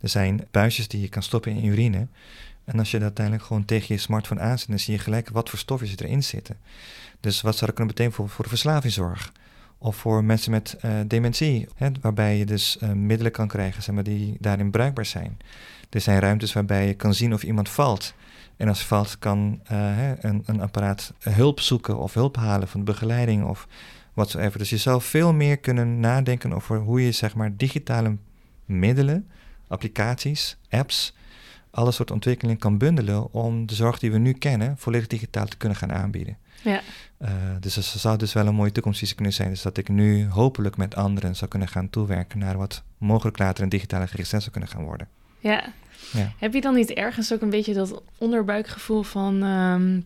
Er 0.00 0.08
zijn 0.08 0.46
buisjes 0.50 0.88
die 0.88 1.00
je 1.00 1.08
kan 1.08 1.22
stoppen 1.22 1.52
in 1.52 1.64
urine. 1.64 2.06
En 2.64 2.78
als 2.78 2.90
je 2.90 2.96
dat 2.96 3.06
uiteindelijk 3.06 3.46
gewoon 3.46 3.64
tegen 3.64 3.94
je 3.94 4.00
smartphone 4.00 4.40
aanzet, 4.40 4.68
dan 4.68 4.78
zie 4.78 4.94
je 4.94 5.00
gelijk 5.00 5.28
wat 5.28 5.50
voor 5.50 5.58
stofjes 5.58 5.96
erin 5.96 6.22
zitten. 6.22 6.56
Dus 7.20 7.40
wat 7.40 7.52
zou 7.52 7.66
dat 7.66 7.74
kunnen 7.74 7.94
betekenen 7.94 8.16
voor, 8.16 8.28
voor 8.28 8.44
de 8.44 8.50
verslavingszorg? 8.50 9.32
Of 9.78 9.96
voor 9.96 10.24
mensen 10.24 10.50
met 10.50 10.76
uh, 10.84 10.90
dementie, 11.06 11.68
hè, 11.74 11.88
waarbij 12.00 12.38
je 12.38 12.46
dus 12.46 12.78
uh, 12.82 12.92
middelen 12.92 13.32
kan 13.32 13.48
krijgen 13.48 13.82
zeg 13.82 13.94
maar, 13.94 14.04
die 14.04 14.36
daarin 14.40 14.70
bruikbaar 14.70 15.06
zijn. 15.06 15.38
Er 15.90 16.00
zijn 16.00 16.20
ruimtes 16.20 16.52
waarbij 16.52 16.86
je 16.86 16.94
kan 16.94 17.14
zien 17.14 17.34
of 17.34 17.42
iemand 17.42 17.68
valt. 17.68 18.14
En 18.56 18.68
als 18.68 18.84
valt, 18.84 19.18
kan 19.18 19.60
uh, 19.72 20.08
een, 20.20 20.42
een, 20.46 20.60
apparaat 20.60 21.12
hulp 21.18 21.60
zoeken 21.60 21.98
of 21.98 22.14
hulp 22.14 22.36
halen 22.36 22.68
van 22.68 22.84
begeleiding 22.84 23.44
of 23.44 23.68
watsoever. 24.12 24.58
Dus 24.58 24.70
je 24.70 24.76
zou 24.76 25.02
veel 25.02 25.32
meer 25.32 25.56
kunnen 25.56 26.00
nadenken 26.00 26.52
over 26.52 26.78
hoe 26.78 27.04
je 27.04 27.12
zeg 27.12 27.34
maar 27.34 27.56
digitale 27.56 28.16
middelen, 28.64 29.28
applicaties, 29.68 30.56
apps, 30.70 31.14
alle 31.74 31.90
soort 31.90 32.10
ontwikkelingen 32.10 32.60
kan 32.60 32.78
bundelen 32.78 33.32
om 33.32 33.66
de 33.66 33.74
zorg 33.74 33.98
die 33.98 34.12
we 34.12 34.18
nu 34.18 34.32
kennen 34.32 34.74
volledig 34.78 35.06
digitaal 35.06 35.46
te 35.46 35.56
kunnen 35.56 35.78
gaan 35.78 35.92
aanbieden. 35.92 36.36
Ja. 36.62 36.80
Uh, 37.22 37.30
dus 37.60 37.74
dat 37.74 37.84
zou 37.84 38.18
dus 38.18 38.32
wel 38.32 38.46
een 38.46 38.54
mooie 38.54 38.72
toekomstvisie 38.72 39.14
kunnen 39.14 39.34
zijn. 39.34 39.48
Dus 39.48 39.62
dat 39.62 39.76
ik 39.76 39.88
nu 39.88 40.28
hopelijk 40.28 40.76
met 40.76 40.94
anderen 40.94 41.36
zou 41.36 41.50
kunnen 41.50 41.68
gaan 41.68 41.90
toewerken 41.90 42.38
naar 42.38 42.56
wat 42.56 42.82
mogelijk 42.98 43.38
later 43.38 43.62
een 43.62 43.68
digitale 43.68 44.06
GGZ 44.06 44.30
zou 44.30 44.50
kunnen 44.50 44.68
gaan 44.68 44.84
worden. 44.84 45.08
Ja. 45.38 45.64
ja. 46.12 46.32
Heb 46.38 46.54
je 46.54 46.60
dan 46.60 46.74
niet 46.74 46.90
ergens 46.90 47.32
ook 47.32 47.40
een 47.40 47.50
beetje 47.50 47.74
dat 47.74 48.02
onderbuikgevoel 48.18 49.02
van... 49.02 49.42
Um, 49.42 50.04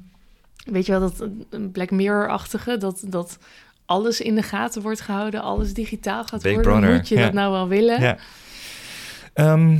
weet 0.64 0.86
je 0.86 0.92
wel, 0.92 1.00
dat 1.00 1.28
een 1.50 1.70
Black 1.70 1.90
Mirror-achtige, 1.90 2.76
dat, 2.76 3.02
dat 3.06 3.38
alles 3.84 4.20
in 4.20 4.34
de 4.34 4.42
gaten 4.42 4.82
wordt 4.82 5.00
gehouden, 5.00 5.42
alles 5.42 5.74
digitaal 5.74 6.24
gaat 6.24 6.42
Big 6.42 6.54
worden. 6.54 6.72
Brother, 6.72 6.96
Moet 6.96 7.08
je 7.08 7.14
ja. 7.14 7.22
dat 7.22 7.32
nou 7.32 7.52
wel 7.52 7.68
willen? 7.68 8.00
Ja. 8.00 8.18
Ehm, 9.32 9.78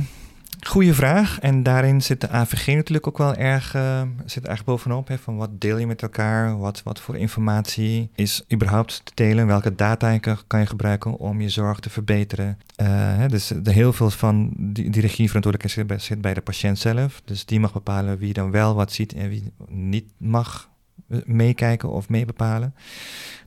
goeie 0.67 0.93
vraag. 0.93 1.39
En 1.39 1.63
daarin 1.63 2.01
zit 2.01 2.21
de 2.21 2.29
AVG 2.29 2.67
natuurlijk 2.67 3.07
ook 3.07 3.17
wel 3.17 3.35
erg, 3.35 3.73
eh, 3.73 4.01
zit 4.25 4.47
erg 4.47 4.63
bovenop. 4.63 5.07
Hè, 5.07 5.17
van 5.17 5.37
wat 5.37 5.61
deel 5.61 5.77
je 5.77 5.87
met 5.87 6.01
elkaar? 6.01 6.59
Wat, 6.59 6.83
wat 6.83 6.99
voor 6.99 7.17
informatie 7.17 8.09
is 8.15 8.43
überhaupt 8.53 9.01
te 9.03 9.11
delen? 9.15 9.47
Welke 9.47 9.75
data 9.75 10.17
kan- 10.17 10.59
je 10.59 10.65
gebruiken 10.65 11.17
om 11.17 11.41
je 11.41 11.49
zorg 11.49 11.79
te 11.79 11.89
verbeteren? 11.89 12.57
Eh, 12.75 12.87
hè, 12.91 13.27
dus 13.27 13.51
de, 13.61 13.71
heel 13.71 13.93
veel 13.93 14.09
van 14.09 14.53
die, 14.57 15.01
regieverantwoordelijkheid 15.01 16.01
zit 16.01 16.21
bij, 16.21 16.33
de 16.33 16.41
patiënt 16.41 16.79
zelf. 16.79 17.21
Dus 17.25 17.45
die 17.45 17.59
mag 17.59 17.73
bepalen 17.73 18.17
wie 18.17 18.33
dan 18.33 18.51
wel 18.51 18.75
wat 18.75 18.91
ziet 18.91 19.13
en 19.13 19.29
wie 19.29 19.51
niet 19.67 20.05
mag 20.17 20.69
eh, 21.09 21.17
meekijken 21.25 21.89
of 21.89 22.09
meebepalen. 22.09 22.73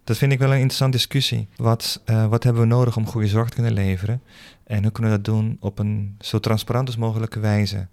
Dat 0.04 0.16
vind 0.16 0.32
ik 0.32 0.38
wel 0.38 0.48
een 0.48 0.54
interessante 0.54 0.96
discussie. 0.96 1.48
Wat, 1.56 2.02
wat 2.28 2.44
hebben 2.44 2.62
we 2.62 2.68
nodig 2.68 2.96
om 2.96 3.06
goede 3.06 3.28
zorg 3.28 3.48
te 3.48 3.54
kunnen 3.54 3.72
leveren? 3.72 4.22
En 4.64 4.82
hoe 4.82 4.92
kunnen 4.92 5.12
we 5.12 5.20
dat 5.20 5.34
doen 5.34 5.56
op 5.60 5.78
een 5.78 6.16
zo 6.20 6.38
transparant 6.38 6.86
als 6.86 6.96
mogelijke 6.96 7.40
wijze 7.40 7.88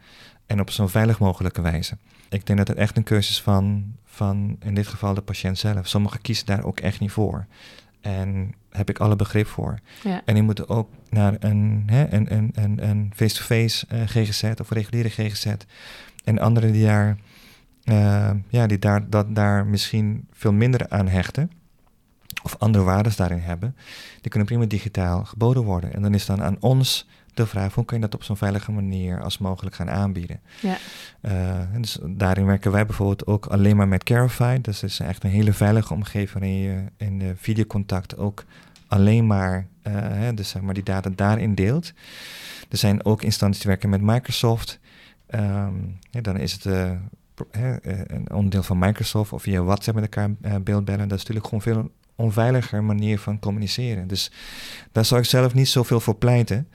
en 0.45 0.59
op 0.59 0.69
zo'n 0.69 0.89
veilig 0.89 1.19
mogelijke 1.19 1.61
wijze? 1.61 1.97
Ik 2.29 2.45
denk 2.45 2.59
dat 2.59 2.67
het 2.67 2.77
echt 2.77 2.97
een 2.97 3.03
keuze 3.03 3.29
is 3.29 3.41
van, 3.41 3.95
van 4.05 4.55
in 4.59 4.73
dit 4.73 4.87
geval 4.87 5.13
de 5.13 5.21
patiënt 5.21 5.57
zelf. 5.57 5.87
Sommigen 5.87 6.21
kiezen 6.21 6.45
daar 6.45 6.63
ook 6.63 6.79
echt 6.79 6.99
niet 6.99 7.11
voor. 7.11 7.45
En 8.01 8.53
heb 8.69 8.89
ik 8.89 8.99
alle 8.99 9.15
begrip 9.15 9.47
voor. 9.47 9.79
Ja. 10.03 10.21
En 10.25 10.33
die 10.33 10.43
moeten 10.43 10.69
ook 10.69 10.89
naar 11.09 11.35
een, 11.39 11.83
hè, 11.85 12.13
een, 12.13 12.33
een, 12.33 12.51
een, 12.53 12.89
een 12.89 13.11
face-to-face 13.15 13.85
eh, 13.87 14.01
GGZ 14.05 14.43
of 14.61 14.69
reguliere 14.69 15.09
GGZ. 15.09 15.53
En 16.23 16.39
anderen 16.39 16.71
die 16.71 16.85
daar, 16.85 17.17
eh, 17.83 18.31
ja, 18.49 18.67
die 18.67 18.79
daar, 18.79 19.09
dat, 19.09 19.35
daar 19.35 19.65
misschien 19.65 20.27
veel 20.31 20.53
minder 20.53 20.89
aan 20.89 21.07
hechten. 21.07 21.51
Of 22.43 22.55
andere 22.57 22.83
waarden 22.83 23.11
daarin 23.15 23.39
hebben. 23.39 23.75
Die 24.21 24.29
kunnen 24.29 24.47
prima 24.47 24.65
digitaal 24.65 25.25
geboden 25.25 25.63
worden. 25.63 25.93
En 25.93 26.01
dan 26.01 26.13
is 26.13 26.25
dan 26.25 26.41
aan 26.41 26.57
ons 26.59 27.07
de 27.33 27.45
vraag: 27.45 27.73
hoe 27.75 27.85
kun 27.85 27.95
je 27.95 28.03
dat 28.03 28.15
op 28.15 28.23
zo'n 28.23 28.37
veilige 28.37 28.71
manier 28.71 29.21
als 29.21 29.37
mogelijk 29.37 29.75
gaan 29.75 29.89
aanbieden? 29.89 30.39
Ja. 30.61 30.77
Uh, 31.21 31.59
en 31.73 31.81
dus 31.81 31.99
daarin 32.03 32.45
werken 32.45 32.71
wij 32.71 32.85
bijvoorbeeld 32.85 33.27
ook 33.27 33.45
alleen 33.45 33.75
maar 33.75 33.87
met 33.87 34.03
Carify. 34.03 34.61
Dus 34.61 34.81
het 34.81 34.89
is 34.89 34.99
echt 34.99 35.23
een 35.23 35.29
hele 35.29 35.53
veilige 35.53 35.93
omgeving 35.93 36.39
waarin 36.39 36.59
je 36.59 36.83
in 36.97 37.19
de 37.19 37.33
videocontact 37.35 38.17
ook 38.17 38.45
alleen 38.87 39.27
maar, 39.27 39.67
uh, 39.87 39.93
hè, 39.93 40.33
dus 40.33 40.49
zeg 40.49 40.61
maar 40.61 40.73
die 40.73 40.83
data 40.83 41.09
daarin 41.15 41.55
deelt. 41.55 41.93
Er 42.69 42.77
zijn 42.77 43.05
ook 43.05 43.21
instanties 43.21 43.61
die 43.61 43.71
werken 43.71 43.89
met 43.89 44.01
Microsoft. 44.01 44.79
Um, 45.35 45.99
ja, 46.11 46.21
dan 46.21 46.37
is 46.37 46.51
het 46.51 46.65
uh, 46.65 46.91
een 48.07 48.31
onderdeel 48.31 48.63
van 48.63 48.79
Microsoft 48.79 49.33
of 49.33 49.41
via 49.41 49.63
WhatsApp 49.63 49.99
met 49.99 50.15
elkaar 50.15 50.61
beeldbellen. 50.61 51.07
Dat 51.07 51.17
is 51.17 51.25
natuurlijk 51.25 51.45
gewoon 51.45 51.61
veel 51.61 51.91
onveiliger 52.19 52.83
manier 52.83 53.19
van 53.19 53.39
communiceren. 53.39 54.07
Dus 54.07 54.31
daar 54.91 55.05
zou 55.05 55.21
ik 55.21 55.27
zelf 55.27 55.53
niet 55.53 55.67
zoveel 55.67 55.99
voor 55.99 56.15
pleiten. 56.15 56.67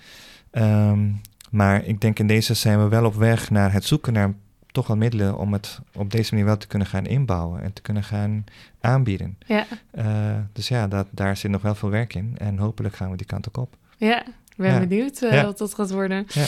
Um, 0.53 1.21
maar 1.51 1.85
ik 1.85 2.01
denk 2.01 2.19
in 2.19 2.27
deze 2.27 2.55
zijn 2.55 2.79
we 2.83 2.89
wel 2.89 3.05
op 3.05 3.15
weg 3.15 3.51
naar 3.51 3.73
het 3.73 3.85
zoeken 3.85 4.13
naar 4.13 4.35
toch 4.73 4.87
wel 4.87 4.97
middelen 4.97 5.39
om 5.39 5.53
het 5.53 5.79
op 5.95 6.11
deze 6.11 6.31
manier 6.31 6.47
wel 6.47 6.57
te 6.57 6.67
kunnen 6.67 6.89
gaan 6.89 7.07
inbouwen 7.07 7.63
en 7.63 7.73
te 7.73 7.83
kunnen 7.83 8.05
gaan 8.05 8.45
aanbieden. 8.81 9.39
Ja. 9.47 9.67
Uh, 9.99 10.05
dus 10.53 10.69
ja, 10.69 10.89
dat, 10.89 11.07
daar 11.11 11.37
zit 11.37 11.51
nog 11.51 11.63
wel 11.63 11.75
veel 11.75 11.91
werk 11.91 12.15
in 12.15 12.35
en 12.39 12.59
hopelijk 12.59 12.97
gaan 12.97 13.11
we 13.11 13.17
die 13.17 13.27
kant 13.27 13.49
ook 13.49 13.57
op. 13.57 13.77
Ja, 13.97 14.27
ik 14.27 14.55
ben 14.57 14.73
Ja. 14.73 14.79
benieuwd 14.87 15.23
uh, 15.23 15.33
Ja. 15.33 15.45
wat 15.45 15.59
dat 15.59 15.75
gaat 15.75 15.91
worden. 15.91 16.27
Ja. 16.29 16.45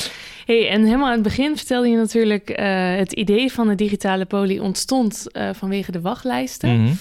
Hey, 0.46 0.68
en 0.70 0.84
helemaal 0.84 1.06
aan 1.06 1.12
het 1.12 1.22
begin 1.22 1.56
vertelde 1.56 1.88
je 1.88 1.96
natuurlijk... 1.96 2.50
uh, 2.50 2.96
het 2.96 3.12
idee 3.12 3.52
van 3.52 3.68
de 3.68 3.74
digitale 3.74 4.24
poli 4.24 4.60
ontstond 4.60 5.26
uh, 5.32 5.50
vanwege 5.52 5.92
de 5.92 6.00
wachtlijsten. 6.00 6.82
Mhm. 6.82 6.92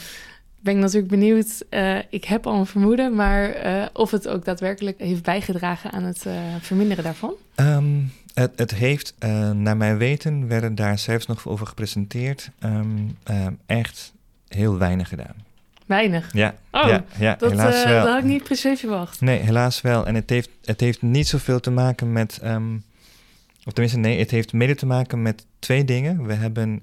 Ben 0.65 0.75
ik 0.75 0.79
natuurlijk 0.79 1.11
benieuwd. 1.11 1.65
Uh, 1.69 1.97
ik 2.09 2.23
heb 2.23 2.47
al 2.47 2.59
een 2.59 2.65
vermoeden, 2.65 3.15
maar 3.15 3.65
uh, 3.65 3.85
of 3.93 4.11
het 4.11 4.27
ook 4.27 4.45
daadwerkelijk 4.45 4.99
heeft 4.99 5.23
bijgedragen 5.23 5.91
aan 5.91 6.03
het 6.03 6.25
uh, 6.25 6.33
verminderen 6.61 7.03
daarvan? 7.03 7.33
Um, 7.55 8.11
het, 8.33 8.51
het, 8.55 8.75
heeft, 8.75 9.13
naar 9.53 9.77
mijn 9.77 9.97
weten, 9.97 10.47
werden 10.47 10.75
daar 10.75 10.99
zelfs 10.99 11.25
nog 11.25 11.47
over 11.47 11.67
gepresenteerd, 11.67 12.49
um, 12.59 13.17
um, 13.31 13.57
echt 13.65 14.13
heel 14.47 14.77
weinig 14.77 15.07
gedaan. 15.07 15.35
Weinig? 15.85 16.33
Ja, 16.33 16.55
oh, 16.71 16.87
ja, 16.87 17.05
ja 17.17 17.35
dat, 17.35 17.49
helaas 17.49 17.83
wel. 17.83 18.03
dat 18.03 18.07
had 18.07 18.17
ik 18.17 18.23
niet 18.23 18.43
precies 18.43 18.79
verwacht. 18.79 19.21
Nee, 19.21 19.39
helaas 19.39 19.81
wel. 19.81 20.05
En 20.05 20.15
het 20.15 20.29
heeft, 20.29 20.49
het 20.63 20.79
heeft 20.79 21.01
niet 21.01 21.27
zoveel 21.27 21.59
te 21.59 21.71
maken 21.71 22.11
met, 22.11 22.39
um, 22.43 22.83
of 23.65 23.73
tenminste 23.73 23.99
nee, 23.99 24.19
het 24.19 24.31
heeft 24.31 24.53
mede 24.53 24.75
te 24.75 24.85
maken 24.85 25.21
met 25.21 25.45
twee 25.59 25.85
dingen. 25.85 26.25
We 26.25 26.33
hebben 26.33 26.81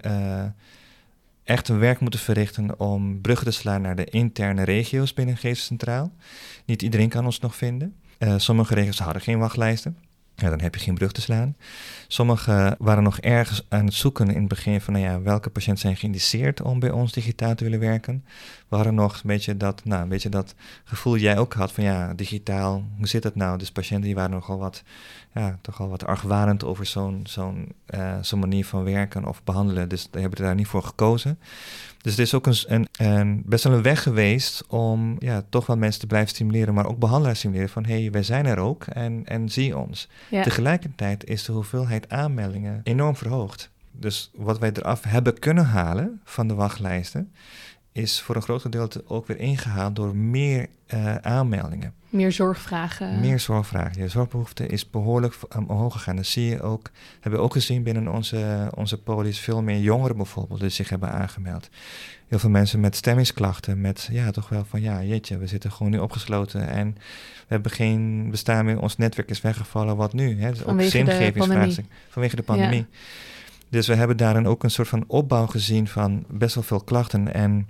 echt 1.53 1.69
een 1.69 1.79
werk 1.79 2.01
moeten 2.01 2.21
verrichten 2.21 2.81
om 2.81 3.21
bruggen 3.21 3.47
te 3.47 3.53
slaan 3.53 3.83
naar 3.83 3.97
de 3.97 4.05
interne 4.05 4.63
regio's 4.63 5.15
binnen 5.15 5.37
Geest 5.37 5.65
Centraal. 5.65 6.13
Niet 6.65 6.83
iedereen 6.83 7.09
kan 7.09 7.25
ons 7.25 7.41
nog 7.41 7.57
vinden. 7.57 7.95
Uh, 8.19 8.35
sommige 8.37 8.75
regio's 8.75 8.99
hadden 8.99 9.23
geen 9.23 9.39
wachtlijsten. 9.39 9.97
Ja, 10.35 10.51
dan 10.51 10.61
heb 10.61 10.75
je 10.75 10.81
geen 10.81 10.95
brug 10.95 11.13
te 11.13 11.21
slaan. 11.21 11.57
Sommigen 12.13 12.77
waren 12.79 13.03
nog 13.03 13.19
ergens 13.19 13.67
aan 13.69 13.85
het 13.85 13.95
zoeken 13.95 14.29
in 14.29 14.39
het 14.39 14.49
begin 14.49 14.81
van 14.81 14.93
nou 14.93 15.05
ja, 15.05 15.21
welke 15.21 15.51
patiënten 15.51 15.83
zijn 15.83 15.97
geïndiceerd 15.97 16.63
om 16.63 16.79
bij 16.79 16.91
ons 16.91 17.13
digitaal 17.13 17.55
te 17.55 17.65
willen 17.65 17.79
werken. 17.79 18.25
We 18.69 18.77
hadden 18.77 18.95
nog 18.95 19.15
een 19.15 19.21
beetje 19.25 19.57
dat, 19.57 19.85
nou, 19.85 20.03
een 20.03 20.09
beetje 20.09 20.29
dat 20.29 20.55
gevoel 20.85 21.17
jij 21.17 21.39
ook 21.39 21.55
had 21.55 21.73
van 21.73 21.85
ja, 21.85 22.15
digitaal, 22.15 22.85
hoe 22.97 23.09
zit 23.09 23.25
het 23.25 23.35
nou? 23.35 23.59
Dus 23.59 23.71
patiënten 23.71 24.07
die 24.07 24.15
waren 24.15 24.31
nogal 24.31 24.59
wat, 24.59 24.83
ja, 25.35 25.59
toch 25.61 25.81
al 25.81 25.89
wat 25.89 26.05
argwanend 26.07 26.65
over 26.65 26.87
zo'n 26.87 27.21
zo'n 27.25 27.73
uh, 27.95 28.17
zo'n 28.21 28.39
manier 28.39 28.67
van 28.67 28.85
werken 28.85 29.25
of 29.25 29.45
behandelen. 29.45 29.89
Dus 29.89 30.09
daar 30.11 30.23
hebben 30.23 30.43
daar 30.43 30.55
niet 30.55 30.67
voor 30.67 30.83
gekozen. 30.83 31.39
Dus 32.03 32.13
het 32.13 32.21
is 32.21 32.35
ook 32.35 32.47
een, 32.47 32.57
een, 32.67 32.89
een, 32.99 33.43
best 33.47 33.65
wel 33.65 33.73
een 33.73 33.83
weg 33.83 34.03
geweest 34.03 34.65
om 34.69 35.17
ja, 35.19 35.43
toch 35.49 35.67
wel 35.67 35.77
mensen 35.77 36.01
te 36.01 36.07
blijven 36.07 36.31
stimuleren, 36.31 36.75
maar 36.75 36.87
ook 36.87 36.99
behandelaars 36.99 37.39
stimuleren 37.39 37.69
van 37.69 37.85
hé, 37.85 38.01
hey, 38.01 38.11
wij 38.11 38.23
zijn 38.23 38.47
er 38.47 38.59
ook 38.59 38.85
en, 38.85 39.23
en 39.25 39.49
zie 39.49 39.79
ons. 39.79 40.09
Ja. 40.31 40.43
Tegelijkertijd 40.43 41.25
is 41.25 41.45
de 41.45 41.53
hoeveelheid 41.53 42.02
aanmeldingen 42.11 42.81
enorm 42.83 43.17
verhoogd. 43.17 43.71
Dus 43.91 44.31
wat 44.35 44.59
wij 44.59 44.71
eraf 44.73 45.03
hebben 45.03 45.39
kunnen 45.39 45.65
halen 45.65 46.21
van 46.25 46.49
de 46.49 46.55
wachtlijsten, 46.55 47.33
is 47.93 48.21
voor 48.21 48.37
een 48.37 48.43
groot 48.43 48.61
gedeelte 48.61 49.05
ook 49.07 49.27
weer 49.27 49.39
ingehaald 49.39 49.97
door 49.97 50.17
meer 50.17 50.69
uh, 50.95 51.15
aanmeldingen. 51.15 51.95
Meer 52.09 52.33
zorgvragen. 52.33 53.21
Meer 53.21 53.41
zorgvragen. 53.41 54.03
Je 54.03 54.09
zorgbehoefte 54.09 54.67
is 54.67 54.91
behoorlijk 54.91 55.39
omhoog 55.69 55.93
gegaan. 55.93 56.17
Dat 56.17 56.27
zie 56.27 56.45
je 56.45 56.63
ook, 56.63 56.91
hebben 57.21 57.41
we 57.41 57.47
ook 57.47 57.53
gezien 57.53 57.83
binnen 57.83 58.09
onze, 58.09 58.71
onze 58.75 58.99
polis. 58.99 59.39
Veel 59.39 59.63
meer 59.63 59.79
jongeren 59.79 60.17
bijvoorbeeld 60.17 60.61
die 60.61 60.69
zich 60.69 60.89
hebben 60.89 61.13
aangemeld. 61.13 61.69
Heel 62.29 62.39
veel 62.39 62.51
mensen 62.51 62.81
met 62.81 62.97
stemmingsklachten. 62.97 63.81
Met 63.81 64.09
ja, 64.11 64.31
toch 64.31 64.49
wel 64.49 64.65
van 64.65 64.81
ja, 64.81 65.03
jeetje, 65.03 65.39
we 65.39 65.47
zitten 65.47 65.73
gewoon 65.73 65.93
nu 65.93 65.99
opgesloten. 65.99 66.69
En 66.69 66.93
we 67.35 67.49
hebben 67.49 67.73
geen 67.73 68.31
bestaan 68.31 68.65
meer. 68.65 68.81
Ons 68.81 68.97
netwerk 68.97 69.31
is 69.31 69.41
weggevallen. 69.41 69.97
Wat 69.97 70.13
nu? 70.13 70.41
Hè? 70.41 70.51
Dus 70.51 70.61
ook 70.61 70.67
Vanwege 70.67 71.05
de 71.05 71.11
zingevingsvraagstuk. 71.13 71.87
Vanwege 72.09 72.37
de 72.37 72.43
pandemie. 72.43 72.87
Ja. 72.91 72.99
Dus 73.69 73.87
we 73.87 73.95
hebben 73.95 74.17
daarin 74.17 74.47
ook 74.47 74.63
een 74.63 74.71
soort 74.71 74.89
van 74.89 75.05
opbouw 75.07 75.47
gezien 75.47 75.89
van 75.89 76.25
best 76.29 76.55
wel 76.55 76.65
veel 76.65 76.81
klachten. 76.81 77.35
En 77.35 77.69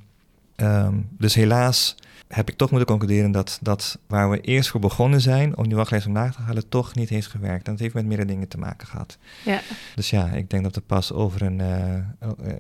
um, 0.63 1.09
dus 1.19 1.35
helaas 1.35 1.95
heb 2.33 2.49
ik 2.49 2.57
toch 2.57 2.71
moeten 2.71 2.89
concluderen 2.89 3.31
dat, 3.31 3.59
dat 3.63 3.99
waar 4.07 4.31
we 4.31 4.41
eerst 4.41 4.71
voor 4.71 4.81
begonnen 4.81 5.21
zijn 5.21 5.57
om 5.57 5.69
die 5.69 5.77
wachtlijst 5.77 6.07
omlaag 6.07 6.35
te 6.35 6.43
halen, 6.43 6.69
toch 6.69 6.95
niet 6.95 7.09
heeft 7.09 7.27
gewerkt. 7.27 7.67
En 7.67 7.73
dat 7.73 7.81
heeft 7.81 7.95
met 7.95 8.07
meerdere 8.07 8.29
dingen 8.29 8.49
te 8.49 8.59
maken 8.59 8.87
gehad. 8.87 9.19
Ja. 9.45 9.61
Dus 9.95 10.11
ja, 10.11 10.29
ik 10.29 10.51
denk 10.51 10.63
dat 10.63 10.77
er 10.77 10.83
pas 10.83 11.13
over 11.13 11.43
een, 11.43 11.59
uh, 11.59 11.95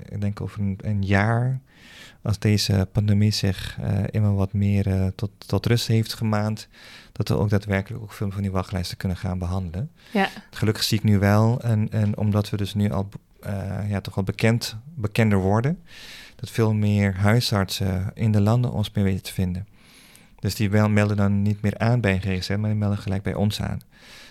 ik 0.08 0.20
denk 0.20 0.40
over 0.40 0.60
een, 0.60 0.78
een, 0.82 1.02
jaar, 1.02 1.60
als 2.22 2.38
deze 2.38 2.88
pandemie 2.92 3.30
zich 3.30 3.78
uh, 3.80 3.98
immer 4.10 4.34
wat 4.34 4.52
meer 4.52 4.86
uh, 4.86 5.06
tot, 5.14 5.30
tot 5.46 5.66
rust 5.66 5.86
heeft 5.86 6.14
gemaand, 6.14 6.68
dat 7.12 7.28
we 7.28 7.36
ook 7.36 7.50
daadwerkelijk 7.50 8.02
ook 8.02 8.12
veel 8.12 8.30
van 8.30 8.42
die 8.42 8.50
wachtlijsten 8.50 8.96
kunnen 8.96 9.16
gaan 9.16 9.38
behandelen. 9.38 9.90
Ja. 10.12 10.28
Gelukkig 10.50 10.82
zie 10.82 10.98
ik 10.98 11.04
nu 11.04 11.18
wel, 11.18 11.60
en, 11.60 11.90
en 11.90 12.16
omdat 12.16 12.50
we 12.50 12.56
dus 12.56 12.74
nu 12.74 12.90
al 12.90 13.08
ja, 13.88 14.00
toch 14.00 14.14
wel 14.14 14.24
bekend, 14.24 14.76
bekender 14.94 15.38
worden, 15.38 15.78
dat 16.42 16.50
veel 16.50 16.74
meer 16.74 17.14
huisartsen 17.14 18.10
in 18.14 18.32
de 18.32 18.40
landen 18.40 18.72
ons 18.72 18.90
meer 18.94 19.04
weten 19.04 19.22
te 19.22 19.32
vinden. 19.32 19.66
Dus 20.38 20.54
die 20.54 20.70
wel 20.70 20.88
melden 20.88 21.16
dan 21.16 21.42
niet 21.42 21.62
meer 21.62 21.78
aan 21.78 22.00
bij 22.00 22.12
een 22.12 22.20
GGZ, 22.20 22.48
maar 22.48 22.70
die 22.70 22.78
melden 22.78 22.98
gelijk 22.98 23.22
bij 23.22 23.34
ons 23.34 23.60
aan. 23.60 23.80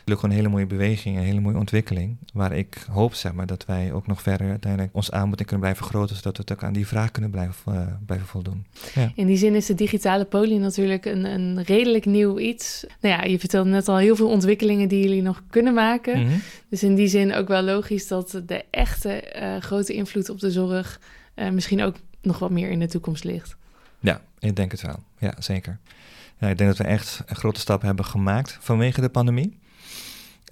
Gelukkig 0.04 0.20
gewoon 0.20 0.30
een 0.30 0.42
hele 0.42 0.50
mooie 0.50 0.66
beweging, 0.66 1.18
een 1.18 1.24
hele 1.24 1.40
mooie 1.40 1.58
ontwikkeling. 1.58 2.18
Waar 2.34 2.52
ik 2.52 2.78
hoop 2.90 3.14
zeg 3.14 3.34
maar, 3.34 3.46
dat 3.46 3.66
wij 3.66 3.94
ook 3.94 4.08
nog 4.08 4.22
verder 4.22 4.50
uiteindelijk 4.50 4.96
ons 4.96 5.12
aanbod 5.12 5.40
in 5.40 5.46
kunnen 5.46 5.60
blijven 5.60 5.84
vergroten. 5.84 6.16
Zodat 6.16 6.38
we 6.38 6.42
het 6.42 6.52
ook 6.52 6.64
aan 6.64 6.74
die 6.74 6.88
vraag 6.88 7.12
kunnen 7.12 7.32
blijven, 7.32 7.74
uh, 7.74 7.82
blijven 8.06 8.28
voldoen. 8.28 8.66
Ja. 8.96 9.12
In 9.16 9.28
die 9.28 9.38
zin 9.38 9.56
is 9.56 9.66
de 9.66 9.76
digitale 9.76 10.26
poli 10.26 10.58
natuurlijk 10.58 11.06
een, 11.06 11.26
een 11.26 11.64
redelijk 11.64 12.06
nieuw 12.06 12.40
iets. 12.40 12.86
Nou 13.02 13.16
ja, 13.16 13.24
je 13.24 13.40
vertelde 13.40 13.70
net 13.70 13.88
al 13.88 13.98
heel 13.98 14.16
veel 14.16 14.30
ontwikkelingen 14.30 14.88
die 14.88 15.04
jullie 15.04 15.22
nog 15.22 15.44
kunnen 15.50 15.74
maken. 15.74 16.20
Mm 16.20 16.28
-hmm. 16.28 16.42
Dus 16.70 16.84
in 16.84 16.96
die 16.96 17.08
zin 17.08 17.34
ook 17.34 17.48
wel 17.48 17.62
logisch 17.62 18.08
dat 18.08 18.42
de 18.46 18.64
echte 18.70 19.34
uh, 19.42 19.58
grote 19.58 19.94
invloed 19.94 20.30
op 20.30 20.40
de 20.40 20.52
zorg 20.52 21.00
uh, 21.42 21.50
misschien 21.50 21.84
ook 21.84 21.96
nog 22.22 22.40
wat 22.40 22.52
meer 22.52 22.70
in 22.70 22.80
de 22.80 22.88
toekomst 22.88 23.24
ligt. 23.24 23.56
Ja, 24.00 24.22
ik 24.40 24.56
denk 24.56 24.72
het 24.72 24.82
wel. 24.82 25.04
Ja, 25.18 25.34
zeker. 25.40 25.80
Ja, 26.38 26.48
ik 26.48 26.58
denk 26.58 26.70
dat 26.70 26.78
we 26.78 26.84
echt 26.84 27.22
een 27.26 27.36
grote 27.36 27.60
stap 27.60 27.82
hebben 27.82 28.06
gemaakt 28.06 28.58
vanwege 28.62 29.02
de 29.02 29.10
pandemie. 29.10 29.60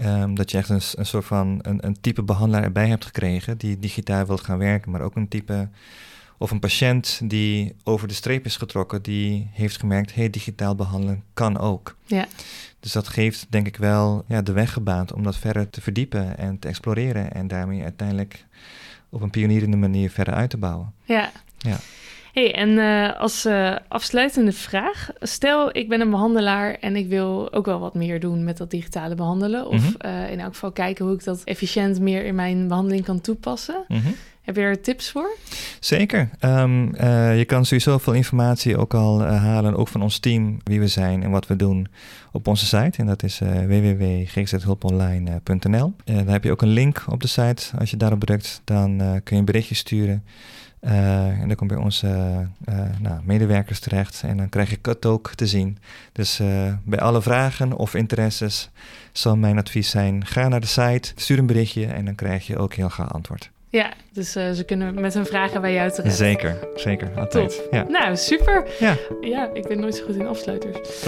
Um, 0.02 0.36
dat 0.36 0.52
je 0.52 0.58
echt 0.58 0.70
een, 0.70 0.82
een 0.96 1.06
soort 1.06 1.26
van 1.26 1.60
een, 1.62 1.86
een, 1.86 2.02
type 2.02 2.24
behandelaar 2.24 2.64
erbij 2.64 2.88
hebt 2.88 3.06
gekregen 3.06 3.58
die 3.58 3.80
digitaal 3.80 4.26
wilt 4.26 4.42
gaan 4.42 4.58
werken, 4.58 4.92
maar 4.92 5.02
ook 5.02 5.16
een 5.16 5.28
type 5.28 5.70
Of 6.38 6.52
een 6.52 6.60
patiënt 6.60 7.22
die 7.24 7.76
over 7.84 8.08
de 8.08 8.14
streep 8.14 8.46
is 8.46 8.58
getrokken, 8.58 9.02
die 9.02 9.50
heeft 9.52 9.80
gemerkt, 9.80 10.16
hey, 10.16 10.30
digitaal 10.30 10.76
behandelen 10.76 11.24
kan 11.34 11.58
ook. 11.58 11.96
Ja. 12.06 12.28
Dus 12.80 12.92
dat 12.92 13.08
geeft 13.08 13.46
denk 13.50 13.68
ik 13.68 13.78
wel 13.78 14.24
ja, 14.28 14.42
de 14.42 14.52
weg 14.52 14.74
gebaand 14.74 15.14
om 15.14 15.24
dat 15.24 15.38
verder 15.38 15.70
te 15.70 15.82
verdiepen 15.82 16.38
en 16.38 16.60
te 16.60 16.68
exploreren 16.68 17.34
en 17.34 17.48
daarmee 17.48 17.84
uiteindelijk 17.84 18.46
op 19.10 19.22
een 19.22 19.30
pionierende 19.30 19.78
manier 19.78 20.10
verder 20.10 20.34
uit 20.34 20.50
te 20.50 20.58
bouwen. 20.58 20.94
Ja. 21.04 21.32
Ja. 21.58 21.78
Hey, 22.34 22.56
en 22.56 22.70
uh, 22.70 23.20
als 23.20 23.46
uh, 23.46 23.76
afsluitende 23.88 24.52
vraag. 24.52 25.10
Stel, 25.20 25.78
ik 25.78 25.90
ben 25.90 26.02
een 26.02 26.10
behandelaar 26.10 26.74
en 26.74 26.96
ik 26.96 27.08
wil 27.08 27.54
ook 27.54 27.66
wel 27.66 27.80
wat 27.80 27.94
meer 27.94 28.20
doen 28.20 28.44
met 28.44 28.58
dat 28.58 28.72
digitale 28.72 29.16
behandelen. 29.16 29.68
Of 29.68 29.82
mm 29.82 29.96
-hmm. 30.00 30.12
uh, 30.12 30.32
in 30.32 30.40
elk 30.40 30.54
geval 30.54 30.72
kijken 30.72 31.06
hoe 31.06 31.14
ik 31.14 31.24
dat 31.24 31.42
efficiënt 31.44 32.00
meer 32.00 32.26
in 32.26 32.36
mijn 32.36 32.68
behandeling 32.68 33.06
kan 33.06 33.22
toepassen. 33.22 33.84
Mm 33.88 33.98
-hmm. 34.02 34.16
Heb 34.50 34.58
je 34.58 34.64
er 34.64 34.82
tips 34.82 35.12
voor? 35.12 35.38
Zeker. 35.80 36.30
Um, 36.40 36.96
je 37.36 37.44
kan 37.48 37.66
sowieso 37.66 37.98
veel 37.98 38.14
informatie 38.14 38.78
ook 38.78 38.94
al 38.94 39.24
halen, 39.24 39.76
ook 39.76 39.88
van 39.88 40.02
ons 40.02 40.20
team, 40.20 40.58
wie 40.64 40.80
we 40.80 40.88
zijn 40.88 41.24
en 41.24 41.32
wat 41.32 41.48
we 41.48 41.56
doen, 41.56 41.88
op 42.32 42.48
onze 42.48 42.66
site. 42.66 42.98
En 42.98 43.06
dat 43.06 43.24
is 43.24 43.40
www.gzhulponline.nl. 43.68 45.94
daar 46.04 46.26
heb 46.26 46.44
je 46.44 46.52
ook 46.52 46.62
een 46.62 46.68
link 46.68 47.04
op 47.08 47.22
de 47.22 47.28
site. 47.28 47.78
Als 47.80 47.92
je 47.92 47.98
daarop 47.98 48.20
drukt, 48.20 48.62
dan 48.64 48.98
kun 48.98 49.36
je 49.36 49.36
een 49.36 49.46
berichtje 49.46 49.76
sturen. 49.76 50.24
Uh, 50.82 51.28
en 51.28 51.48
dan 51.48 51.56
kom 51.56 51.70
je 51.70 51.74
bij 51.74 51.84
onze 51.84 52.08
uh, 52.70 52.80
nou, 53.00 53.22
medewerkers 53.24 53.80
terecht 53.80 54.22
en 54.26 54.38
dan 54.38 54.50
krijg 54.50 54.70
je 54.70 54.78
het 54.82 55.06
ook 55.06 55.32
te 55.36 55.48
zien. 55.48 55.78
Dus 56.12 56.40
uh, 56.40 56.74
bij 56.84 57.00
alle 57.00 57.22
vragen 57.22 57.74
of 57.74 57.94
interesses 57.94 58.70
zal 59.12 59.38
mijn 59.38 59.58
advies 59.58 59.90
zijn: 59.90 60.26
ga 60.26 60.48
naar 60.48 60.60
de 60.60 60.68
site, 60.68 61.12
stuur 61.16 61.40
een 61.40 61.46
berichtje 61.46 61.86
en 61.86 62.06
dan 62.06 62.16
krijg 62.16 62.48
je 62.48 62.58
ook 62.58 62.74
heel 62.74 62.90
gauw 62.90 63.08
antwoord. 63.08 63.52
Ja, 63.72 63.94
dus 64.14 64.32
ze 64.32 64.64
kunnen 64.66 65.02
met 65.02 65.14
hun 65.14 65.26
vragen 65.26 65.62
bij 65.62 65.74
jou 65.74 65.92
terecht. 65.92 66.16
Zeker, 66.16 66.58
zeker, 66.76 67.12
altijd. 67.16 67.56
Top. 67.56 67.68
Ja. 67.72 67.86
Nou, 67.88 68.16
super. 68.16 68.68
Ja. 68.80 68.96
ja, 69.22 69.50
ik 69.54 69.68
ben 69.68 69.80
nooit 69.80 69.96
zo 69.96 70.06
goed 70.06 70.16
in 70.16 70.28
afsluiters. 70.28 70.80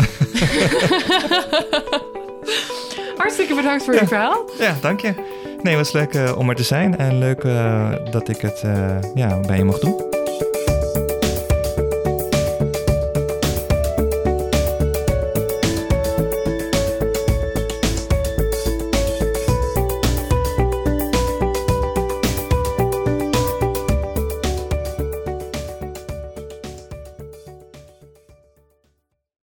Hartstikke 3.18 3.56
bedankt 3.56 3.84
voor 3.84 3.94
ja. 3.94 4.00
je 4.00 4.08
verhaal. 4.08 4.50
Ja, 4.60 4.76
dank 4.82 5.00
je. 5.00 5.14
Nee, 5.62 5.76
het 5.76 5.92
was 5.92 5.92
leuk 5.92 6.14
uh, 6.14 6.38
om 6.38 6.50
er 6.50 6.56
te 6.56 6.64
zijn 6.64 6.98
en 6.98 7.18
leuk 7.18 7.44
uh, 7.44 7.92
dat 8.12 8.30
ik 8.30 8.38
het 8.38 8.64
ja, 9.16 9.40
bij 9.40 9.58
je 9.58 9.64
mocht 9.64 9.82
doen. 9.82 10.21